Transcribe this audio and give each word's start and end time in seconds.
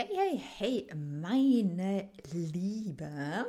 Hey, 0.00 0.08
hey, 0.16 0.42
hey, 0.56 0.86
meine 0.94 2.08
Liebe. 2.32 3.44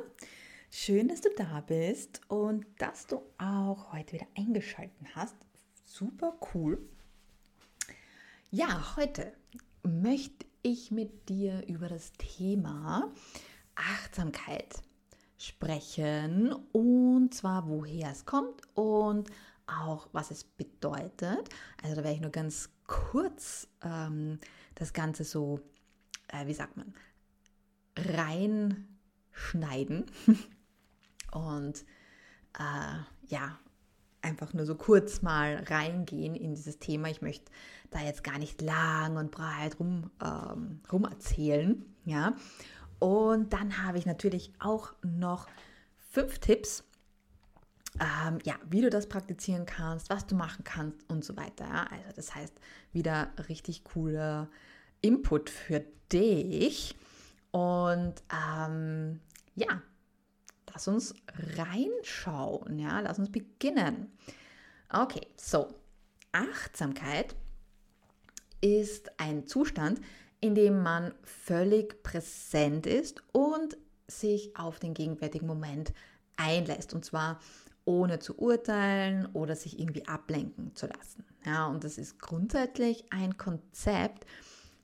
Schön, 0.70 1.08
dass 1.08 1.22
du 1.22 1.30
da 1.34 1.62
bist 1.62 2.20
und 2.28 2.66
dass 2.76 3.06
du 3.06 3.22
auch 3.38 3.90
heute 3.94 4.12
wieder 4.12 4.26
eingeschaltet 4.36 5.00
hast. 5.14 5.34
Super 5.86 6.38
cool. 6.52 6.78
Ja, 8.50 8.96
heute 8.98 9.32
möchte 9.82 10.44
ich 10.60 10.90
mit 10.90 11.30
dir 11.30 11.66
über 11.68 11.88
das 11.88 12.12
Thema 12.18 13.10
Achtsamkeit 13.74 14.74
sprechen 15.38 16.52
und 16.72 17.32
zwar 17.32 17.66
woher 17.66 18.10
es 18.10 18.26
kommt 18.26 18.60
und 18.74 19.30
auch 19.66 20.06
was 20.12 20.30
es 20.30 20.44
bedeutet. 20.44 21.48
Also 21.82 21.96
da 21.96 22.04
werde 22.04 22.12
ich 22.12 22.20
nur 22.20 22.30
ganz 22.30 22.68
kurz 22.86 23.68
ähm, 23.82 24.38
das 24.74 24.92
Ganze 24.92 25.24
so 25.24 25.60
äh, 26.32 26.46
wie 26.46 26.54
sagt 26.54 26.76
man, 26.76 26.92
reinschneiden 27.96 30.06
und 31.32 31.84
äh, 32.58 32.98
ja, 33.28 33.58
einfach 34.22 34.52
nur 34.54 34.66
so 34.66 34.74
kurz 34.74 35.22
mal 35.22 35.64
reingehen 35.68 36.34
in 36.34 36.54
dieses 36.54 36.78
Thema. 36.78 37.10
Ich 37.10 37.22
möchte 37.22 37.50
da 37.90 38.00
jetzt 38.00 38.24
gar 38.24 38.38
nicht 38.38 38.62
lang 38.62 39.16
und 39.16 39.30
breit 39.30 39.78
rum, 39.78 40.10
ähm, 40.22 40.80
rum 40.90 41.04
erzählen, 41.04 41.84
ja. 42.04 42.34
Und 42.98 43.52
dann 43.52 43.84
habe 43.84 43.98
ich 43.98 44.06
natürlich 44.06 44.52
auch 44.60 44.94
noch 45.02 45.48
fünf 46.10 46.38
Tipps, 46.38 46.84
ähm, 47.98 48.38
ja, 48.44 48.54
wie 48.70 48.80
du 48.80 48.90
das 48.90 49.08
praktizieren 49.08 49.66
kannst, 49.66 50.08
was 50.08 50.26
du 50.26 50.36
machen 50.36 50.62
kannst 50.62 51.08
und 51.10 51.24
so 51.24 51.36
weiter. 51.36 51.66
Ja? 51.66 51.88
Also 51.90 52.12
das 52.14 52.34
heißt, 52.34 52.54
wieder 52.92 53.32
richtig 53.48 53.82
coole 53.82 54.48
Input 55.02 55.50
für 55.50 55.84
dich. 56.10 56.96
Und 57.50 58.14
ähm, 58.32 59.20
ja, 59.54 59.82
lass 60.72 60.88
uns 60.88 61.14
reinschauen. 61.56 62.78
Ja, 62.78 63.00
lass 63.00 63.18
uns 63.18 63.30
beginnen. 63.30 64.10
Okay, 64.88 65.26
so. 65.36 65.68
Achtsamkeit 66.32 67.36
ist 68.62 69.20
ein 69.20 69.46
Zustand, 69.46 70.00
in 70.40 70.54
dem 70.54 70.82
man 70.82 71.12
völlig 71.22 72.02
präsent 72.02 72.86
ist 72.86 73.22
und 73.32 73.76
sich 74.08 74.56
auf 74.56 74.78
den 74.78 74.94
gegenwärtigen 74.94 75.46
Moment 75.46 75.92
einlässt. 76.36 76.94
Und 76.94 77.04
zwar 77.04 77.38
ohne 77.84 78.18
zu 78.18 78.38
urteilen 78.38 79.26
oder 79.34 79.56
sich 79.56 79.78
irgendwie 79.78 80.06
ablenken 80.06 80.74
zu 80.74 80.86
lassen. 80.86 81.24
Ja, 81.44 81.66
und 81.66 81.84
das 81.84 81.98
ist 81.98 82.18
grundsätzlich 82.18 83.04
ein 83.10 83.36
Konzept, 83.36 84.24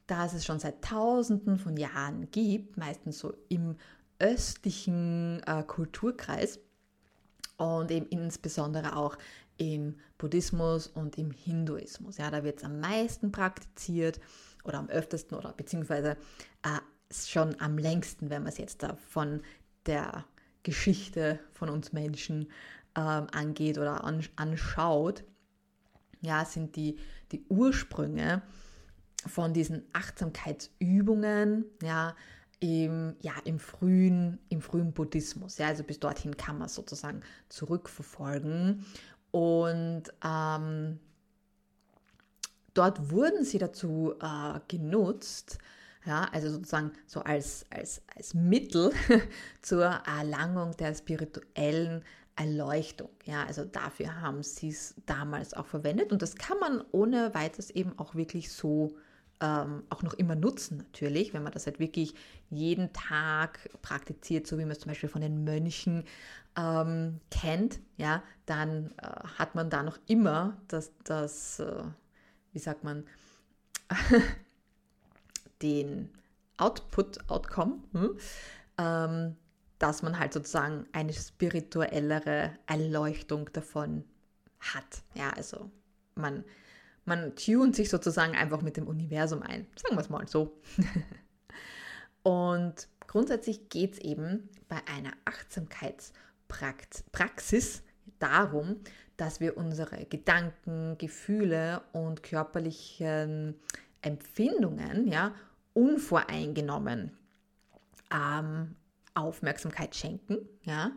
das 0.08 0.32
es 0.32 0.44
schon 0.44 0.58
seit 0.58 0.82
Tausenden 0.82 1.58
von 1.58 1.76
Jahren 1.76 2.30
gibt, 2.30 2.76
meistens 2.76 3.20
so 3.20 3.34
im 3.48 3.76
östlichen 4.18 5.40
äh, 5.46 5.62
Kulturkreis 5.62 6.58
und 7.56 7.90
eben 7.90 8.06
insbesondere 8.06 8.96
auch 8.96 9.16
im 9.58 9.96
Buddhismus 10.16 10.86
und 10.86 11.18
im 11.18 11.30
Hinduismus. 11.30 12.16
Ja, 12.16 12.30
da 12.30 12.42
wird 12.42 12.58
es 12.58 12.64
am 12.64 12.80
meisten 12.80 13.30
praktiziert 13.30 14.18
oder 14.64 14.78
am 14.78 14.88
öftesten 14.88 15.36
oder 15.36 15.52
beziehungsweise 15.52 16.16
äh, 16.62 16.80
schon 17.12 17.60
am 17.60 17.78
längsten, 17.78 18.30
wenn 18.30 18.42
man 18.42 18.52
es 18.52 18.58
jetzt 18.58 18.82
da 18.82 18.96
von 18.96 19.42
der 19.86 20.24
Geschichte 20.62 21.38
von 21.52 21.68
uns 21.68 21.92
Menschen 21.92 22.50
äh, 22.94 23.00
angeht 23.00 23.78
oder 23.78 24.04
anschaut. 24.04 25.24
Ja, 26.20 26.44
sind 26.44 26.76
die, 26.76 26.98
die 27.30 27.44
Ursprünge 27.48 28.42
von 29.26 29.52
diesen 29.52 29.82
Achtsamkeitsübungen, 29.92 31.64
ja, 31.82 32.14
im, 32.60 33.14
ja, 33.20 33.34
im, 33.44 33.58
frühen, 33.58 34.38
im 34.48 34.60
frühen 34.60 34.92
Buddhismus. 34.92 35.58
Ja, 35.58 35.68
also 35.68 35.84
bis 35.84 36.00
dorthin 36.00 36.36
kann 36.36 36.58
man 36.58 36.68
sozusagen 36.68 37.20
zurückverfolgen. 37.48 38.84
Und 39.30 40.04
ähm, 40.24 40.98
dort 42.74 43.10
wurden 43.10 43.44
sie 43.44 43.58
dazu 43.58 44.14
äh, 44.20 44.60
genutzt, 44.66 45.58
ja, 46.04 46.28
also 46.32 46.50
sozusagen 46.50 46.92
so 47.06 47.20
als, 47.20 47.66
als, 47.70 48.02
als 48.16 48.34
Mittel 48.34 48.92
zur 49.62 49.84
Erlangung 49.84 50.76
der 50.78 50.94
spirituellen 50.94 52.02
Erleuchtung. 52.34 53.10
Ja, 53.24 53.44
also 53.44 53.64
dafür 53.64 54.20
haben 54.20 54.42
sie 54.42 54.68
es 54.68 54.94
damals 55.06 55.54
auch 55.54 55.66
verwendet 55.66 56.12
und 56.12 56.22
das 56.22 56.36
kann 56.36 56.58
man 56.60 56.82
ohne 56.92 57.34
weiteres 57.34 57.70
eben 57.70 57.98
auch 57.98 58.14
wirklich 58.14 58.52
so 58.52 58.96
ähm, 59.40 59.84
auch 59.90 60.02
noch 60.02 60.14
immer 60.14 60.34
nutzen 60.34 60.78
natürlich, 60.78 61.32
wenn 61.32 61.42
man 61.42 61.52
das 61.52 61.66
halt 61.66 61.78
wirklich 61.78 62.14
jeden 62.50 62.92
Tag 62.92 63.68
praktiziert, 63.82 64.46
so 64.46 64.58
wie 64.58 64.62
man 64.62 64.72
es 64.72 64.80
zum 64.80 64.90
Beispiel 64.90 65.08
von 65.08 65.20
den 65.20 65.44
Mönchen 65.44 66.04
ähm, 66.56 67.20
kennt, 67.30 67.80
ja, 67.96 68.22
dann 68.46 68.92
äh, 68.98 69.06
hat 69.38 69.54
man 69.54 69.70
da 69.70 69.82
noch 69.82 69.98
immer 70.06 70.56
das, 70.68 70.92
das 71.04 71.60
äh, 71.60 71.84
wie 72.52 72.58
sagt 72.58 72.84
man, 72.84 73.04
den 75.62 76.10
Output, 76.56 77.18
Outcome, 77.30 77.78
hm, 77.92 78.18
ähm, 78.78 79.36
dass 79.78 80.02
man 80.02 80.18
halt 80.18 80.32
sozusagen 80.32 80.86
eine 80.92 81.12
spirituellere 81.12 82.50
Erleuchtung 82.66 83.48
davon 83.52 84.04
hat. 84.58 85.02
Ja, 85.14 85.30
also 85.30 85.70
man 86.16 86.44
man 87.08 87.34
tunt 87.34 87.74
sich 87.74 87.90
sozusagen 87.90 88.36
einfach 88.36 88.62
mit 88.62 88.76
dem 88.76 88.86
Universum 88.86 89.42
ein. 89.42 89.66
Sagen 89.76 89.96
wir 89.96 90.00
es 90.00 90.10
mal 90.10 90.28
so. 90.28 90.60
Und 92.22 92.86
grundsätzlich 93.06 93.70
geht 93.70 93.94
es 93.94 93.98
eben 93.98 94.48
bei 94.68 94.76
einer 94.86 95.12
Achtsamkeitspraxis 95.24 97.82
darum, 98.18 98.80
dass 99.16 99.40
wir 99.40 99.56
unsere 99.56 100.04
Gedanken, 100.04 100.98
Gefühle 100.98 101.80
und 101.92 102.22
körperlichen 102.22 103.54
Empfindungen 104.02 105.08
ja, 105.08 105.34
unvoreingenommen 105.72 107.16
ähm, 108.12 108.76
Aufmerksamkeit 109.14 109.96
schenken 109.96 110.46
ja, 110.62 110.92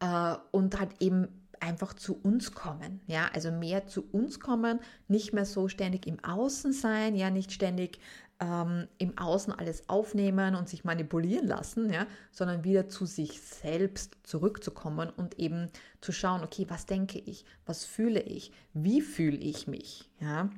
äh, 0.00 0.36
und 0.52 0.78
halt 0.78 0.90
eben 1.00 1.41
einfach 1.62 1.94
zu 1.94 2.18
uns 2.20 2.52
kommen, 2.52 3.00
ja, 3.06 3.28
also 3.32 3.50
mehr 3.50 3.86
zu 3.86 4.02
uns 4.10 4.40
kommen, 4.40 4.80
nicht 5.08 5.32
mehr 5.32 5.46
so 5.46 5.68
ständig 5.68 6.06
im 6.06 6.22
Außen 6.22 6.72
sein, 6.72 7.14
ja, 7.14 7.30
nicht 7.30 7.52
ständig 7.52 8.00
ähm, 8.40 8.88
im 8.98 9.16
Außen 9.16 9.52
alles 9.52 9.88
aufnehmen 9.88 10.56
und 10.56 10.68
sich 10.68 10.84
manipulieren 10.84 11.46
lassen, 11.46 11.92
ja, 11.92 12.06
sondern 12.32 12.64
wieder 12.64 12.88
zu 12.88 13.06
sich 13.06 13.40
selbst 13.40 14.16
zurückzukommen 14.24 15.10
und 15.10 15.38
eben 15.38 15.70
zu 16.00 16.10
schauen, 16.10 16.42
okay, 16.42 16.66
was 16.68 16.86
denke 16.86 17.18
ich, 17.20 17.44
was 17.64 17.84
fühle 17.84 18.20
ich, 18.20 18.52
wie 18.74 19.00
fühle 19.00 19.38
ich 19.38 19.66
mich, 19.66 20.10
ja. 20.20 20.50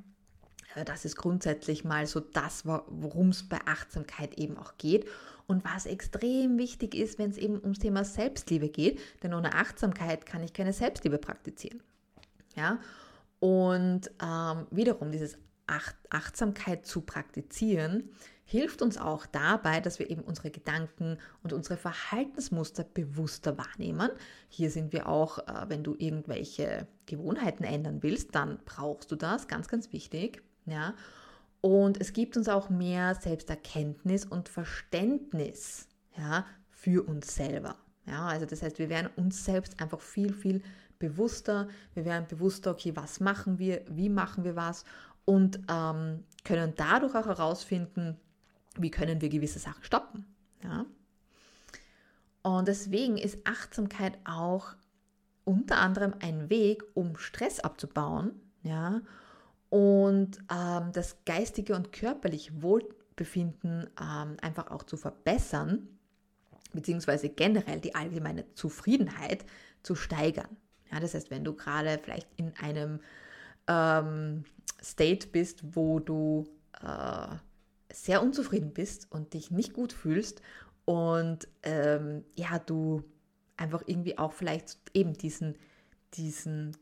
Also 0.75 0.84
das 0.86 1.04
ist 1.04 1.15
grundsätzlich 1.15 1.84
mal 1.84 2.04
so 2.06 2.19
das, 2.19 2.66
worum 2.66 3.28
es 3.28 3.48
bei 3.48 3.60
Achtsamkeit 3.65 4.38
eben 4.41 4.56
auch 4.59 4.76
geht 4.76 5.06
und 5.47 5.65
was 5.65 5.87
extrem 5.87 6.59
wichtig 6.59 6.94
ist, 6.94 7.19
wenn 7.19 7.31
es 7.31 7.37
eben 7.37 7.60
ums 7.60 7.78
Thema 7.78 8.05
Selbstliebe 8.05 8.69
geht, 8.69 9.00
denn 9.22 9.34
ohne 9.34 9.55
Achtsamkeit 9.55 10.27
kann 10.27 10.43
ich 10.43 10.53
keine 10.53 10.72
Selbstliebe 10.72 11.19
praktizieren. 11.19 11.82
Ja, 12.56 12.78
und 13.41 14.10
ähm, 14.22 14.66
wiederum 14.71 15.10
dieses 15.10 15.38
Acht 15.66 15.97
Achtsamkeit 16.10 16.87
zu 16.87 17.00
praktizieren, 17.00 18.10
hilft 18.44 18.83
uns 18.83 18.99
auch 18.99 19.27
dabei, 19.27 19.81
dass 19.81 19.99
wir 19.99 20.10
eben 20.10 20.22
unsere 20.22 20.50
Gedanken 20.50 21.19
und 21.43 21.53
unsere 21.53 21.77
Verhaltensmuster 21.77 22.84
bewusster 22.84 23.56
wahrnehmen. 23.56 24.10
Hier 24.49 24.71
sind 24.71 24.93
wir 24.93 25.09
auch, 25.09 25.38
äh, 25.38 25.69
wenn 25.69 25.83
du 25.83 25.94
irgendwelche 25.99 26.87
Gewohnheiten 27.06 27.65
ändern 27.65 28.03
willst, 28.03 28.34
dann 28.34 28.59
brauchst 28.65 29.10
du 29.10 29.16
das, 29.16 29.49
ganz, 29.49 29.69
ganz 29.69 29.93
wichtig. 29.93 30.43
Ja, 30.66 30.94
und 31.64 31.98
es 31.98 32.12
gibt 32.12 32.36
uns 32.36 32.50
auch 32.50 32.69
mehr 32.69 33.14
Selbsterkenntnis 33.14 34.26
und 34.26 34.50
Verständnis 34.50 35.89
ja, 36.15 36.44
für 36.68 37.09
uns 37.09 37.34
selber. 37.34 37.77
Ja, 38.04 38.27
also 38.27 38.44
das 38.44 38.62
heißt, 38.62 38.78
wir 38.78 38.91
werden 38.91 39.09
uns 39.16 39.47
selbst 39.47 39.80
einfach 39.80 40.03
viel, 40.03 40.34
viel 40.34 40.62
bewusster. 40.98 41.68
Wir 41.94 42.04
werden 42.04 42.27
bewusster, 42.28 42.72
okay, 42.72 42.94
was 42.94 43.18
machen 43.18 43.59
wir, 43.59 43.83
wie 43.89 44.10
machen 44.10 44.44
wir 44.44 44.56
was 44.56 44.84
und 45.24 45.59
ähm, 45.71 46.24
können 46.44 46.74
dadurch 46.77 47.15
auch 47.15 47.24
herausfinden, 47.24 48.21
wie 48.77 48.91
können 48.91 49.22
wir 49.22 49.30
gewisse 49.30 49.59
Sachen 49.59 49.84
stoppen. 49.84 50.27
Ja? 50.62 50.84
Und 52.42 52.68
deswegen 52.68 53.16
ist 53.16 53.39
Achtsamkeit 53.47 54.18
auch 54.27 54.74
unter 55.44 55.78
anderem 55.78 56.12
ein 56.21 56.50
Weg, 56.50 56.84
um 56.92 57.16
Stress 57.16 57.59
abzubauen, 57.59 58.33
ja, 58.62 59.00
und 59.74 60.38
ähm, 60.53 60.92
das 60.92 61.16
geistige 61.24 61.74
und 61.74 61.91
körperliche 61.91 62.62
Wohlbefinden 62.62 63.91
ähm, 64.00 64.36
einfach 64.41 64.71
auch 64.71 64.84
zu 64.84 64.97
verbessern, 64.97 65.88
beziehungsweise 66.72 67.28
generell 67.28 67.80
die 67.80 67.97
allgemeine 67.97 68.44
Zufriedenheit 68.54 69.44
zu 69.82 69.97
steigern. 69.97 70.56
Ja, 70.92 71.00
das 71.00 71.15
heißt, 71.15 71.32
wenn 71.32 71.42
du 71.42 71.54
gerade 71.54 71.98
vielleicht 72.00 72.28
in 72.36 72.53
einem 72.59 73.00
ähm, 73.66 74.44
State 74.80 75.26
bist, 75.32 75.65
wo 75.74 75.98
du 75.98 76.44
äh, 76.80 77.34
sehr 77.92 78.22
unzufrieden 78.22 78.72
bist 78.72 79.10
und 79.10 79.34
dich 79.34 79.50
nicht 79.50 79.72
gut 79.72 79.92
fühlst 79.92 80.41
und 80.84 81.48
ähm, 81.65 82.24
ja, 82.36 82.60
du 82.60 83.03
einfach 83.56 83.82
irgendwie 83.86 84.18
auch 84.18 84.34
vielleicht 84.34 84.78
eben 84.92 85.15
diesen, 85.15 85.56
diesen 86.12 86.77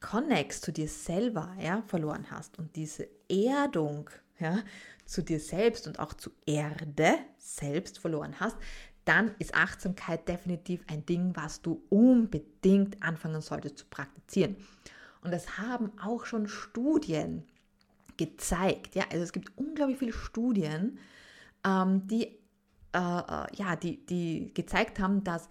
Connex 0.00 0.60
zu 0.60 0.72
dir 0.72 0.88
selber 0.88 1.54
ja, 1.60 1.82
verloren 1.86 2.30
hast 2.30 2.58
und 2.58 2.76
diese 2.76 3.08
Erdung 3.28 4.10
ja, 4.38 4.58
zu 5.04 5.22
dir 5.22 5.40
selbst 5.40 5.86
und 5.86 5.98
auch 5.98 6.14
zu 6.14 6.30
Erde 6.46 7.18
selbst 7.38 7.98
verloren 7.98 8.38
hast, 8.40 8.56
dann 9.04 9.34
ist 9.38 9.54
Achtsamkeit 9.54 10.28
definitiv 10.28 10.82
ein 10.86 11.04
Ding, 11.04 11.32
was 11.34 11.60
du 11.60 11.82
unbedingt 11.90 13.02
anfangen 13.02 13.40
solltest 13.40 13.78
zu 13.78 13.86
praktizieren. 13.86 14.56
Und 15.22 15.30
das 15.30 15.58
haben 15.58 15.92
auch 15.98 16.24
schon 16.24 16.48
Studien 16.48 17.44
gezeigt. 18.16 18.94
Ja, 18.94 19.04
also 19.10 19.24
es 19.24 19.32
gibt 19.32 19.56
unglaublich 19.56 19.98
viele 19.98 20.12
Studien, 20.12 20.98
ähm, 21.66 22.06
die, 22.06 22.24
äh, 22.24 22.98
äh, 22.98 23.46
ja, 23.56 23.76
die, 23.76 24.04
die 24.06 24.52
gezeigt 24.54 24.98
haben, 25.00 25.24
dass 25.24 25.48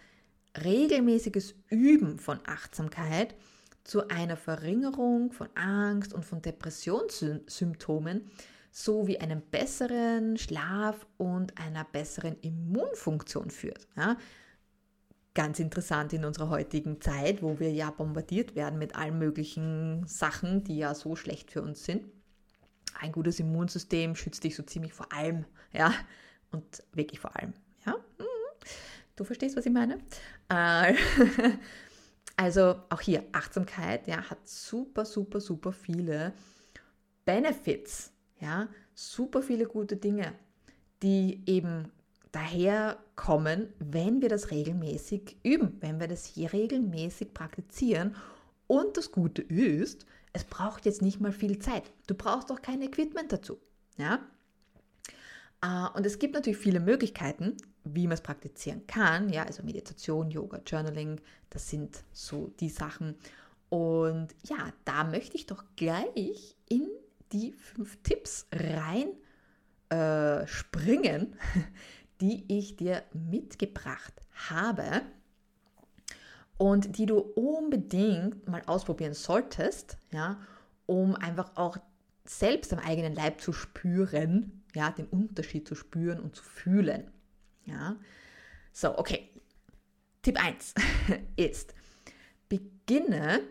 regelmäßiges 0.63 1.55
Üben 1.69 2.19
von 2.19 2.39
Achtsamkeit 2.45 3.35
zu 3.83 4.07
einer 4.09 4.37
Verringerung 4.37 5.31
von 5.31 5.49
Angst 5.55 6.13
und 6.13 6.23
von 6.23 6.41
Depressionssymptomen 6.41 8.29
sowie 8.71 9.19
einem 9.19 9.41
besseren 9.41 10.37
Schlaf 10.37 11.05
und 11.17 11.57
einer 11.59 11.83
besseren 11.83 12.37
Immunfunktion 12.41 13.51
führt. 13.51 13.87
Ja? 13.95 14.17
Ganz 15.35 15.59
interessant 15.59 16.13
in 16.13 16.25
unserer 16.25 16.49
heutigen 16.49 16.99
Zeit, 17.01 17.43
wo 17.43 17.59
wir 17.59 17.71
ja 17.71 17.91
bombardiert 17.91 18.55
werden 18.55 18.79
mit 18.79 18.95
allen 18.95 19.19
möglichen 19.19 20.05
Sachen, 20.07 20.63
die 20.63 20.77
ja 20.77 20.95
so 20.95 21.15
schlecht 21.15 21.51
für 21.51 21.61
uns 21.61 21.83
sind. 21.85 22.03
Ein 22.99 23.11
gutes 23.11 23.39
Immunsystem 23.39 24.15
schützt 24.15 24.43
dich 24.43 24.55
so 24.55 24.63
ziemlich 24.63 24.93
vor 24.93 25.11
allem, 25.11 25.45
ja, 25.71 25.93
und 26.51 26.83
wirklich 26.93 27.19
vor 27.19 27.35
allem, 27.35 27.53
ja. 27.85 27.93
Mhm. 28.17 28.25
Du 29.15 29.23
verstehst, 29.23 29.55
was 29.55 29.65
ich 29.65 29.71
meine? 29.71 29.99
Äh, 30.49 30.95
also 32.35 32.75
auch 32.89 33.01
hier, 33.01 33.23
Achtsamkeit, 33.31 34.07
ja, 34.07 34.29
hat 34.29 34.47
super, 34.47 35.05
super, 35.05 35.39
super 35.39 35.71
viele 35.71 36.33
Benefits, 37.25 38.11
ja, 38.39 38.67
super 38.93 39.41
viele 39.41 39.65
gute 39.65 39.97
Dinge, 39.97 40.33
die 41.01 41.41
eben 41.45 41.91
daherkommen, 42.31 43.71
wenn 43.79 44.21
wir 44.21 44.29
das 44.29 44.51
regelmäßig 44.51 45.37
üben, 45.43 45.77
wenn 45.81 45.99
wir 45.99 46.07
das 46.07 46.25
hier 46.25 46.51
regelmäßig 46.51 47.33
praktizieren. 47.33 48.15
Und 48.67 48.97
das 48.97 49.11
Gute 49.11 49.43
ist, 49.43 50.05
es 50.33 50.43
braucht 50.43 50.85
jetzt 50.85 51.01
nicht 51.01 51.21
mal 51.21 51.31
viel 51.31 51.59
Zeit. 51.59 51.91
Du 52.07 52.15
brauchst 52.15 52.51
auch 52.51 52.61
kein 52.61 52.81
Equipment 52.81 53.31
dazu. 53.31 53.59
Ja? 53.97 54.19
Äh, 55.61 55.95
und 55.95 56.05
es 56.05 56.17
gibt 56.17 56.33
natürlich 56.33 56.57
viele 56.57 56.79
Möglichkeiten, 56.79 57.55
wie 57.83 58.07
man 58.07 58.13
es 58.13 58.21
praktizieren 58.21 58.85
kann. 58.87 59.29
Ja, 59.29 59.43
also 59.43 59.63
Meditation, 59.63 60.31
Yoga, 60.31 60.61
Journaling, 60.65 61.19
das 61.49 61.69
sind 61.69 62.03
so 62.11 62.53
die 62.59 62.69
Sachen. 62.69 63.15
Und 63.69 64.29
ja, 64.43 64.71
da 64.85 65.03
möchte 65.03 65.35
ich 65.35 65.45
doch 65.45 65.63
gleich 65.75 66.55
in 66.69 66.87
die 67.31 67.53
fünf 67.53 67.97
Tipps 68.03 68.47
rein 68.53 69.07
äh, 69.89 70.47
springen, 70.47 71.35
die 72.21 72.45
ich 72.47 72.75
dir 72.75 73.03
mitgebracht 73.13 74.13
habe 74.49 75.01
und 76.57 76.97
die 76.97 77.05
du 77.05 77.17
unbedingt 77.17 78.47
mal 78.47 78.61
ausprobieren 78.67 79.13
solltest, 79.13 79.97
ja, 80.11 80.39
um 80.85 81.15
einfach 81.15 81.51
auch 81.55 81.77
selbst 82.25 82.71
am 82.73 82.79
eigenen 82.79 83.15
Leib 83.15 83.41
zu 83.41 83.51
spüren, 83.51 84.63
ja, 84.73 84.91
den 84.91 85.07
Unterschied 85.07 85.67
zu 85.67 85.75
spüren 85.75 86.19
und 86.19 86.35
zu 86.35 86.43
fühlen. 86.43 87.11
Ja. 87.65 87.97
So, 88.71 88.97
okay. 88.97 89.29
Tipp 90.21 90.41
1 90.41 90.73
ist, 91.35 91.73
beginne 92.47 93.41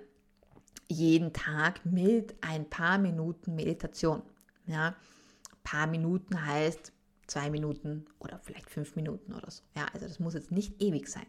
jeden 0.89 1.33
Tag 1.33 1.85
mit 1.85 2.35
ein 2.41 2.69
paar 2.69 2.99
Minuten 2.99 3.55
Meditation. 3.55 4.23
Ja, 4.67 4.89
ein 4.89 5.63
paar 5.65 5.87
Minuten 5.87 6.45
heißt 6.45 6.93
zwei 7.27 7.51
Minuten 7.51 8.07
oder 8.19 8.39
vielleicht 8.41 8.71
fünf 8.71 8.97
Minuten 8.97 9.33
oder 9.33 9.51
so. 9.51 9.63
Ja, 9.75 9.87
also 9.93 10.07
das 10.07 10.19
muss 10.19 10.35
jetzt 10.35 10.51
nicht 10.51 10.81
ewig 10.83 11.09
sein. 11.09 11.27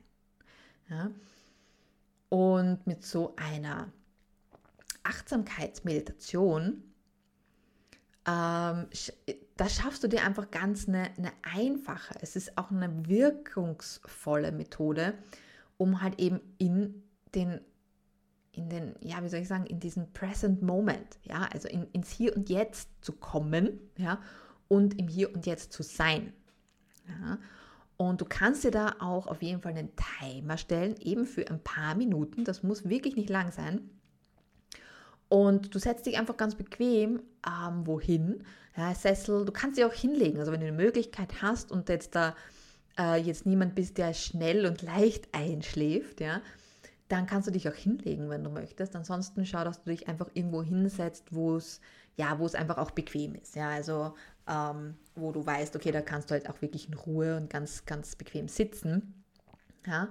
Ja. 0.89 1.11
Und 2.29 2.85
mit 2.87 3.03
so 3.03 3.35
einer 3.35 3.91
Achtsamkeitsmeditation, 5.03 6.83
ähm, 8.25 8.87
da 9.57 9.69
schaffst 9.69 10.03
du 10.03 10.07
dir 10.07 10.23
einfach 10.23 10.49
ganz 10.51 10.87
eine, 10.87 11.09
eine 11.17 11.31
einfache, 11.41 12.15
es 12.21 12.35
ist 12.35 12.57
auch 12.57 12.71
eine 12.71 13.07
wirkungsvolle 13.07 14.51
Methode, 14.51 15.13
um 15.77 16.01
halt 16.01 16.19
eben 16.19 16.39
in 16.57 17.03
den 17.35 17.59
in 18.55 18.69
den, 18.69 18.95
ja, 19.01 19.23
wie 19.23 19.29
soll 19.29 19.39
ich 19.39 19.47
sagen, 19.47 19.65
in 19.65 19.79
diesen 19.79 20.13
Present 20.13 20.61
Moment, 20.61 21.17
ja, 21.23 21.49
also 21.51 21.67
in, 21.67 21.87
ins 21.91 22.11
Hier 22.11 22.35
und 22.35 22.49
Jetzt 22.49 22.87
zu 23.01 23.13
kommen, 23.13 23.79
ja, 23.97 24.21
und 24.67 24.99
im 24.99 25.07
Hier 25.07 25.33
und 25.33 25.47
Jetzt 25.47 25.73
zu 25.73 25.81
sein. 25.81 26.33
Ja. 27.07 27.39
Und 27.97 28.21
du 28.21 28.25
kannst 28.25 28.63
dir 28.63 28.71
da 28.71 28.95
auch 28.99 29.27
auf 29.27 29.41
jeden 29.41 29.61
Fall 29.61 29.73
einen 29.73 29.91
Timer 29.95 30.57
stellen, 30.57 30.95
eben 30.99 31.25
für 31.25 31.47
ein 31.49 31.63
paar 31.63 31.95
Minuten. 31.95 32.43
Das 32.43 32.63
muss 32.63 32.87
wirklich 32.87 33.15
nicht 33.15 33.29
lang 33.29 33.51
sein. 33.51 33.89
Und 35.33 35.73
du 35.73 35.79
setzt 35.79 36.05
dich 36.05 36.19
einfach 36.19 36.37
ganz 36.37 36.53
bequem 36.53 37.23
ähm, 37.43 37.87
wohin. 37.87 38.43
Ja, 38.77 38.93
Sessel, 38.93 39.45
du 39.45 39.51
kannst 39.51 39.79
dich 39.79 39.83
auch 39.83 39.91
hinlegen. 39.91 40.37
Also 40.37 40.51
wenn 40.51 40.59
du 40.59 40.67
eine 40.67 40.77
Möglichkeit 40.77 41.41
hast 41.41 41.71
und 41.71 41.89
jetzt 41.89 42.13
da 42.13 42.35
äh, 42.99 43.19
jetzt 43.19 43.47
niemand 43.47 43.73
bist, 43.73 43.97
der 43.97 44.13
schnell 44.13 44.67
und 44.67 44.83
leicht 44.83 45.33
einschläft, 45.33 46.21
ja, 46.21 46.39
dann 47.07 47.25
kannst 47.25 47.47
du 47.47 47.51
dich 47.51 47.67
auch 47.67 47.73
hinlegen, 47.73 48.29
wenn 48.29 48.43
du 48.43 48.51
möchtest. 48.51 48.95
Ansonsten 48.95 49.43
schau, 49.47 49.63
dass 49.63 49.83
du 49.83 49.89
dich 49.89 50.07
einfach 50.07 50.29
irgendwo 50.35 50.61
hinsetzt, 50.61 51.33
wo 51.33 51.55
es 51.55 51.81
ja, 52.15 52.37
wo 52.37 52.45
es 52.45 52.53
einfach 52.53 52.77
auch 52.77 52.91
bequem 52.91 53.33
ist. 53.33 53.55
Ja, 53.55 53.69
also 53.69 54.13
ähm, 54.47 54.93
wo 55.15 55.31
du 55.31 55.43
weißt, 55.43 55.75
okay, 55.75 55.91
da 55.91 56.01
kannst 56.01 56.29
du 56.29 56.33
halt 56.33 56.47
auch 56.47 56.61
wirklich 56.61 56.87
in 56.89 56.93
Ruhe 56.93 57.37
und 57.37 57.49
ganz, 57.49 57.87
ganz 57.87 58.15
bequem 58.15 58.47
sitzen. 58.47 59.23
Ja, 59.87 60.09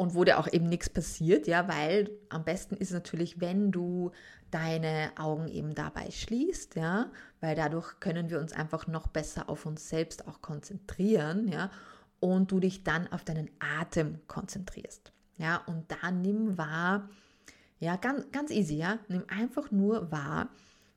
und 0.00 0.14
wo 0.14 0.24
dir 0.24 0.38
auch 0.38 0.50
eben 0.50 0.66
nichts 0.70 0.88
passiert, 0.88 1.46
ja, 1.46 1.68
weil 1.68 2.10
am 2.30 2.42
besten 2.42 2.74
ist 2.74 2.90
natürlich, 2.90 3.38
wenn 3.38 3.70
du 3.70 4.12
deine 4.50 5.12
Augen 5.18 5.46
eben 5.46 5.74
dabei 5.74 6.10
schließt, 6.10 6.76
ja, 6.76 7.12
weil 7.42 7.54
dadurch 7.54 8.00
können 8.00 8.30
wir 8.30 8.40
uns 8.40 8.54
einfach 8.54 8.86
noch 8.86 9.08
besser 9.08 9.50
auf 9.50 9.66
uns 9.66 9.90
selbst 9.90 10.26
auch 10.26 10.40
konzentrieren, 10.40 11.48
ja, 11.48 11.70
und 12.18 12.50
du 12.50 12.60
dich 12.60 12.82
dann 12.82 13.12
auf 13.12 13.24
deinen 13.24 13.50
Atem 13.58 14.20
konzentrierst. 14.26 15.12
Ja, 15.36 15.58
und 15.66 15.92
da 15.92 16.10
nimm 16.10 16.56
wahr, 16.56 17.10
ja, 17.78 17.96
ganz, 17.96 18.24
ganz 18.32 18.50
easy, 18.50 18.76
ja, 18.76 19.00
nimm 19.08 19.24
einfach 19.28 19.70
nur 19.70 20.10
wahr, 20.10 20.48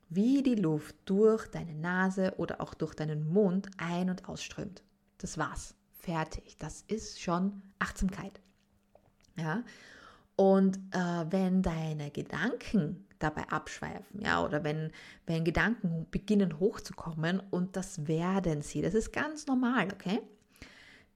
wie 0.08 0.42
die 0.42 0.54
Luft 0.54 0.96
durch 1.04 1.46
deine 1.48 1.74
Nase 1.74 2.32
oder 2.38 2.62
auch 2.62 2.72
durch 2.72 2.94
deinen 2.94 3.30
Mund 3.30 3.68
ein- 3.76 4.08
und 4.08 4.26
ausströmt. 4.30 4.82
Das 5.18 5.36
war's. 5.36 5.74
Fertig. 5.90 6.56
Das 6.58 6.84
ist 6.88 7.20
schon 7.20 7.60
Achtsamkeit. 7.78 8.40
Ja? 9.36 9.62
Und 10.36 10.78
äh, 10.92 11.26
wenn 11.30 11.62
deine 11.62 12.10
Gedanken 12.10 13.06
dabei 13.18 13.48
abschweifen, 13.48 14.20
ja, 14.20 14.44
oder 14.44 14.64
wenn, 14.64 14.90
wenn 15.26 15.44
Gedanken 15.44 16.06
beginnen 16.10 16.58
hochzukommen 16.58 17.40
und 17.50 17.76
das 17.76 18.06
werden 18.08 18.62
sie, 18.62 18.82
das 18.82 18.94
ist 18.94 19.12
ganz 19.12 19.46
normal, 19.46 19.88
okay? 19.92 20.20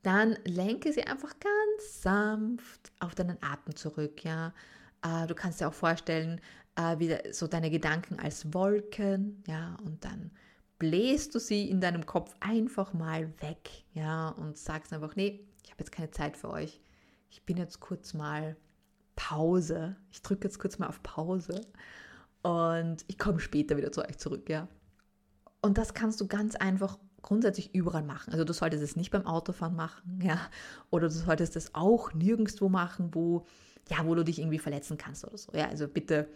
Dann 0.03 0.39
lenke 0.45 0.93
sie 0.93 1.03
einfach 1.03 1.35
ganz 1.41 2.03
sanft 2.03 2.93
auf 3.01 3.15
deinen 3.17 3.39
Atem 3.43 3.75
zurück, 3.75 4.25
ja. 4.25 4.55
Äh, 5.03 5.27
du 5.27 5.35
kannst 5.35 5.61
dir 5.61 5.69
auch 5.69 5.75
vorstellen, 5.75 6.41
äh, 6.77 6.99
wieder 7.01 7.21
so 7.33 7.49
deine 7.49 7.71
Gedanken 7.71 8.21
als 8.21 8.55
Wolken, 8.55 9.43
ja, 9.49 9.77
und 9.85 10.05
dann 10.05 10.31
bläst 10.79 11.35
du 11.35 11.41
sie 11.41 11.69
in 11.69 11.81
deinem 11.81 12.07
Kopf 12.07 12.35
einfach 12.39 12.93
mal 12.93 13.33
weg, 13.41 13.69
ja, 13.95 14.29
und 14.29 14.57
sagst 14.57 14.93
einfach, 14.93 15.17
nee, 15.17 15.41
ich 15.65 15.73
habe 15.73 15.81
jetzt 15.81 15.91
keine 15.91 16.13
Zeit 16.13 16.37
für 16.37 16.51
euch. 16.51 16.81
Ich 17.29 17.45
bin 17.45 17.57
jetzt 17.57 17.81
kurz 17.81 18.15
mal 18.15 18.57
Pause. 19.17 19.97
Ich 20.11 20.23
drücke 20.23 20.45
jetzt 20.45 20.59
kurz 20.59 20.79
mal 20.79 20.89
auf 20.89 21.03
Pause 21.03 21.61
und 22.43 23.05
ich 23.09 23.19
komme 23.19 23.41
später 23.41 23.77
wieder 23.77 23.93
zu 23.93 24.05
euch 24.05 24.19
zurück, 24.19 24.49
ja. 24.49 24.69
Und 25.61 25.77
das 25.77 25.93
kannst 25.93 26.21
du 26.21 26.29
ganz 26.29 26.55
einfach 26.55 26.99
grundsätzlich 27.21 27.75
überall 27.75 28.05
machen. 28.05 28.33
Also 28.33 28.45
du 28.45 28.53
solltest 28.53 28.83
es 28.83 28.95
nicht 28.95 29.11
beim 29.11 29.27
Autofahren 29.27 29.75
machen, 29.75 30.21
ja, 30.23 30.39
oder 30.91 31.09
du 31.09 31.15
solltest 31.15 31.57
es 31.57 31.75
auch 31.75 32.15
nirgendwo 32.15 32.69
machen, 32.69 33.15
wo 33.15 33.45
ja, 33.91 34.05
wo 34.05 34.15
du 34.15 34.25
dich 34.25 34.39
irgendwie 34.39 34.59
verletzen 34.59 34.99
kannst 34.99 35.25
oder 35.25 35.39
so. 35.39 35.53
Ja, 35.53 35.69
also 35.69 35.89
bitte 35.89 36.29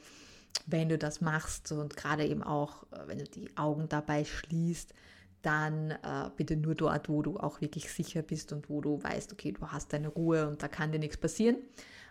wenn 0.66 0.88
du 0.88 0.99
das 0.99 1.20
machst 1.20 1.72
und 1.72 1.96
gerade 1.96 2.26
eben 2.26 2.42
auch, 2.42 2.84
äh, 2.92 3.06
wenn 3.06 3.18
du 3.18 3.25
die 3.25 3.56
Augen 3.56 3.88
dabei 3.88 4.25
schließt, 4.25 4.94
dann 5.42 5.90
äh, 5.90 6.30
bitte 6.37 6.56
nur 6.56 6.75
dort, 6.75 7.08
wo 7.08 7.22
du 7.22 7.37
auch 7.37 7.61
wirklich 7.61 7.92
sicher 7.92 8.22
bist 8.22 8.52
und 8.52 8.70
wo 8.70 8.80
du 8.80 9.02
weißt, 9.02 9.32
okay, 9.32 9.52
du 9.52 9.66
hast 9.68 9.92
deine 9.92 10.08
Ruhe 10.08 10.49
und 10.49 10.62
da 10.62 10.68
kann 10.68 10.92
dir 10.92 10.99
nichts 10.99 11.16
passieren. 11.16 11.56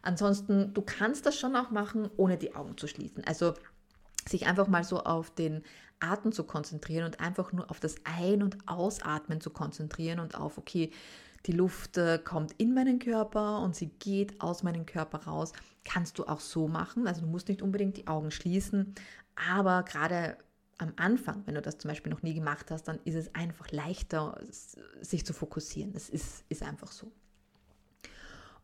Ansonsten, 0.02 0.74
du 0.74 0.82
kannst 0.82 1.26
das 1.26 1.38
schon 1.38 1.56
auch 1.56 1.72
machen, 1.72 2.10
ohne 2.18 2.38
die 2.38 2.56
Augen 2.56 2.78
zu 2.78 2.88
schließen. 2.88 3.24
Also 3.26 3.54
sich 4.28 4.48
einfach 4.48 4.68
mal 4.68 4.84
so 4.84 5.04
auf 5.04 5.32
den 5.32 5.64
Atem 6.00 6.32
zu 6.32 6.44
konzentrieren 6.44 7.06
und 7.06 7.20
einfach 7.20 7.54
nur 7.54 7.70
auf 7.70 7.80
das 7.80 7.96
Ein- 8.04 8.44
und 8.44 8.58
Ausatmen 8.68 9.40
zu 9.40 9.50
konzentrieren 9.50 10.20
und 10.20 10.36
auf, 10.36 10.58
okay, 10.58 10.92
die 11.46 11.54
Luft 11.54 11.98
äh, 11.98 12.20
kommt 12.24 12.54
in 12.58 12.74
meinen 12.74 13.00
Körper 13.00 13.62
und 13.62 13.76
sie 13.76 13.88
geht 13.88 14.42
aus 14.42 14.62
meinem 14.64 14.86
Körper 14.86 15.24
raus. 15.26 15.54
Kannst 15.84 16.20
du 16.20 16.26
auch 16.26 16.40
so 16.40 16.68
machen. 16.68 17.08
Also 17.08 17.22
du 17.22 17.28
musst 17.28 17.48
nicht 17.48 17.62
unbedingt 17.62 17.98
die 17.98 18.08
Augen 18.08 18.32
schließen, 18.32 18.94
aber 19.36 19.84
gerade 19.84 20.38
am 20.82 20.94
Anfang, 20.96 21.44
wenn 21.46 21.54
du 21.54 21.62
das 21.62 21.78
zum 21.78 21.90
Beispiel 21.90 22.12
noch 22.12 22.24
nie 22.24 22.34
gemacht 22.34 22.72
hast, 22.72 22.88
dann 22.88 23.00
ist 23.06 23.14
es 23.14 23.34
einfach 23.36 23.72
leichter, 23.72 24.42
sich 25.00 25.26
zu 25.26 25.32
fokussieren. 25.32 25.94
Das 25.94 26.10
ist, 26.10 26.44
ist 26.50 26.64
einfach 26.64 26.92
so. 26.92 27.12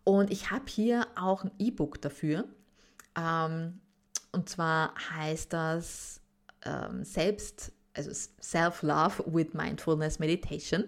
Und 0.04 0.32
ich 0.32 0.50
habe 0.50 0.66
hier 0.68 1.06
auch 1.16 1.44
ein 1.44 1.52
E-Book 1.60 2.02
dafür. 2.02 2.46
Ähm, 3.16 3.82
und 4.32 4.50
zwar 4.50 4.96
heißt 5.12 5.54
das 5.54 6.22
ähm, 6.66 7.04
Selbst, 7.04 7.72
also 7.94 8.12
Self-Love 8.42 9.26
with 9.28 9.54
Mindfulness 9.54 10.18
Meditation. 10.18 10.86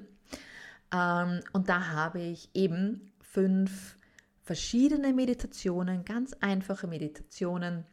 Ähm, 0.92 1.42
und 1.54 1.70
da 1.70 1.90
habe 1.90 2.22
ich 2.22 2.50
eben 2.56 3.12
fünf 3.22 3.98
verschiedene 4.42 5.14
Meditationen, 5.14 6.06
ganz 6.06 6.34
einfache 6.40 6.88
Meditationen, 6.88 7.86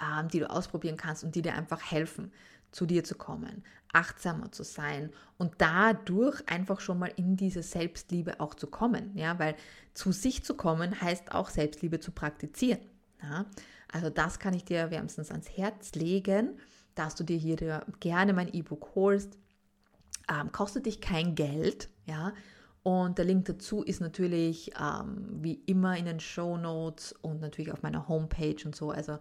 ähm, 0.00 0.28
die 0.28 0.40
du 0.40 0.50
ausprobieren 0.50 0.96
kannst 0.96 1.24
und 1.24 1.34
die 1.34 1.42
dir 1.42 1.54
einfach 1.54 1.82
helfen, 1.90 2.32
zu 2.70 2.86
dir 2.86 3.04
zu 3.04 3.14
kommen, 3.14 3.64
achtsamer 3.92 4.52
zu 4.52 4.62
sein 4.62 5.10
und 5.38 5.54
dadurch 5.58 6.42
einfach 6.48 6.80
schon 6.80 6.98
mal 6.98 7.12
in 7.16 7.36
diese 7.36 7.62
Selbstliebe 7.62 8.40
auch 8.40 8.54
zu 8.54 8.66
kommen. 8.66 9.16
Ja, 9.16 9.38
weil 9.38 9.56
zu 9.94 10.12
sich 10.12 10.44
zu 10.44 10.54
kommen 10.54 11.00
heißt 11.00 11.32
auch 11.32 11.48
Selbstliebe 11.48 12.00
zu 12.00 12.12
praktizieren. 12.12 12.80
Ja? 13.22 13.46
Also 13.90 14.10
das 14.10 14.38
kann 14.38 14.54
ich 14.54 14.64
dir 14.64 14.90
wärmstens 14.90 15.30
ans 15.30 15.48
Herz 15.56 15.94
legen, 15.94 16.58
dass 16.94 17.14
du 17.14 17.24
dir 17.24 17.38
hier 17.38 17.84
gerne 18.00 18.32
mein 18.32 18.52
E-Book 18.52 18.90
holst. 18.94 19.38
Ähm, 20.30 20.52
kostet 20.52 20.86
dich 20.86 21.00
kein 21.00 21.34
Geld, 21.34 21.88
ja. 22.06 22.34
Und 22.82 23.18
der 23.18 23.24
Link 23.24 23.46
dazu 23.46 23.82
ist 23.82 24.00
natürlich 24.00 24.72
ähm, 24.80 25.26
wie 25.42 25.60
immer 25.66 25.96
in 25.96 26.06
den 26.06 26.20
Show 26.20 26.56
Notes 26.56 27.12
und 27.20 27.40
natürlich 27.40 27.72
auf 27.72 27.82
meiner 27.82 28.08
Homepage 28.08 28.56
und 28.64 28.74
so. 28.74 28.90
Also 28.90 29.18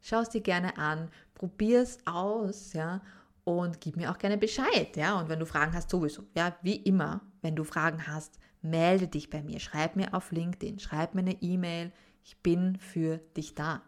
schau 0.00 0.20
es 0.20 0.30
dir 0.30 0.40
gerne 0.40 0.76
an, 0.78 1.10
probier 1.34 1.82
es 1.82 1.98
aus, 2.06 2.72
ja, 2.72 3.00
und 3.44 3.80
gib 3.80 3.96
mir 3.96 4.10
auch 4.10 4.18
gerne 4.18 4.36
Bescheid, 4.36 4.96
ja. 4.96 5.18
Und 5.18 5.28
wenn 5.28 5.38
du 5.38 5.46
Fragen 5.46 5.74
hast, 5.74 5.90
sowieso, 5.90 6.24
ja, 6.34 6.56
wie 6.62 6.76
immer, 6.76 7.22
wenn 7.40 7.56
du 7.56 7.64
Fragen 7.64 8.06
hast, 8.06 8.38
melde 8.62 9.08
dich 9.08 9.30
bei 9.30 9.42
mir, 9.42 9.60
schreib 9.60 9.96
mir 9.96 10.14
auf 10.14 10.32
LinkedIn, 10.32 10.78
schreib 10.78 11.14
mir 11.14 11.22
eine 11.22 11.40
E-Mail, 11.42 11.92
ich 12.24 12.36
bin 12.42 12.76
für 12.76 13.18
dich 13.36 13.54
da. 13.54 13.82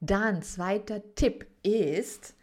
Dann 0.00 0.42
zweiter 0.42 1.02
Tipp 1.14 1.46
ist, 1.62 2.36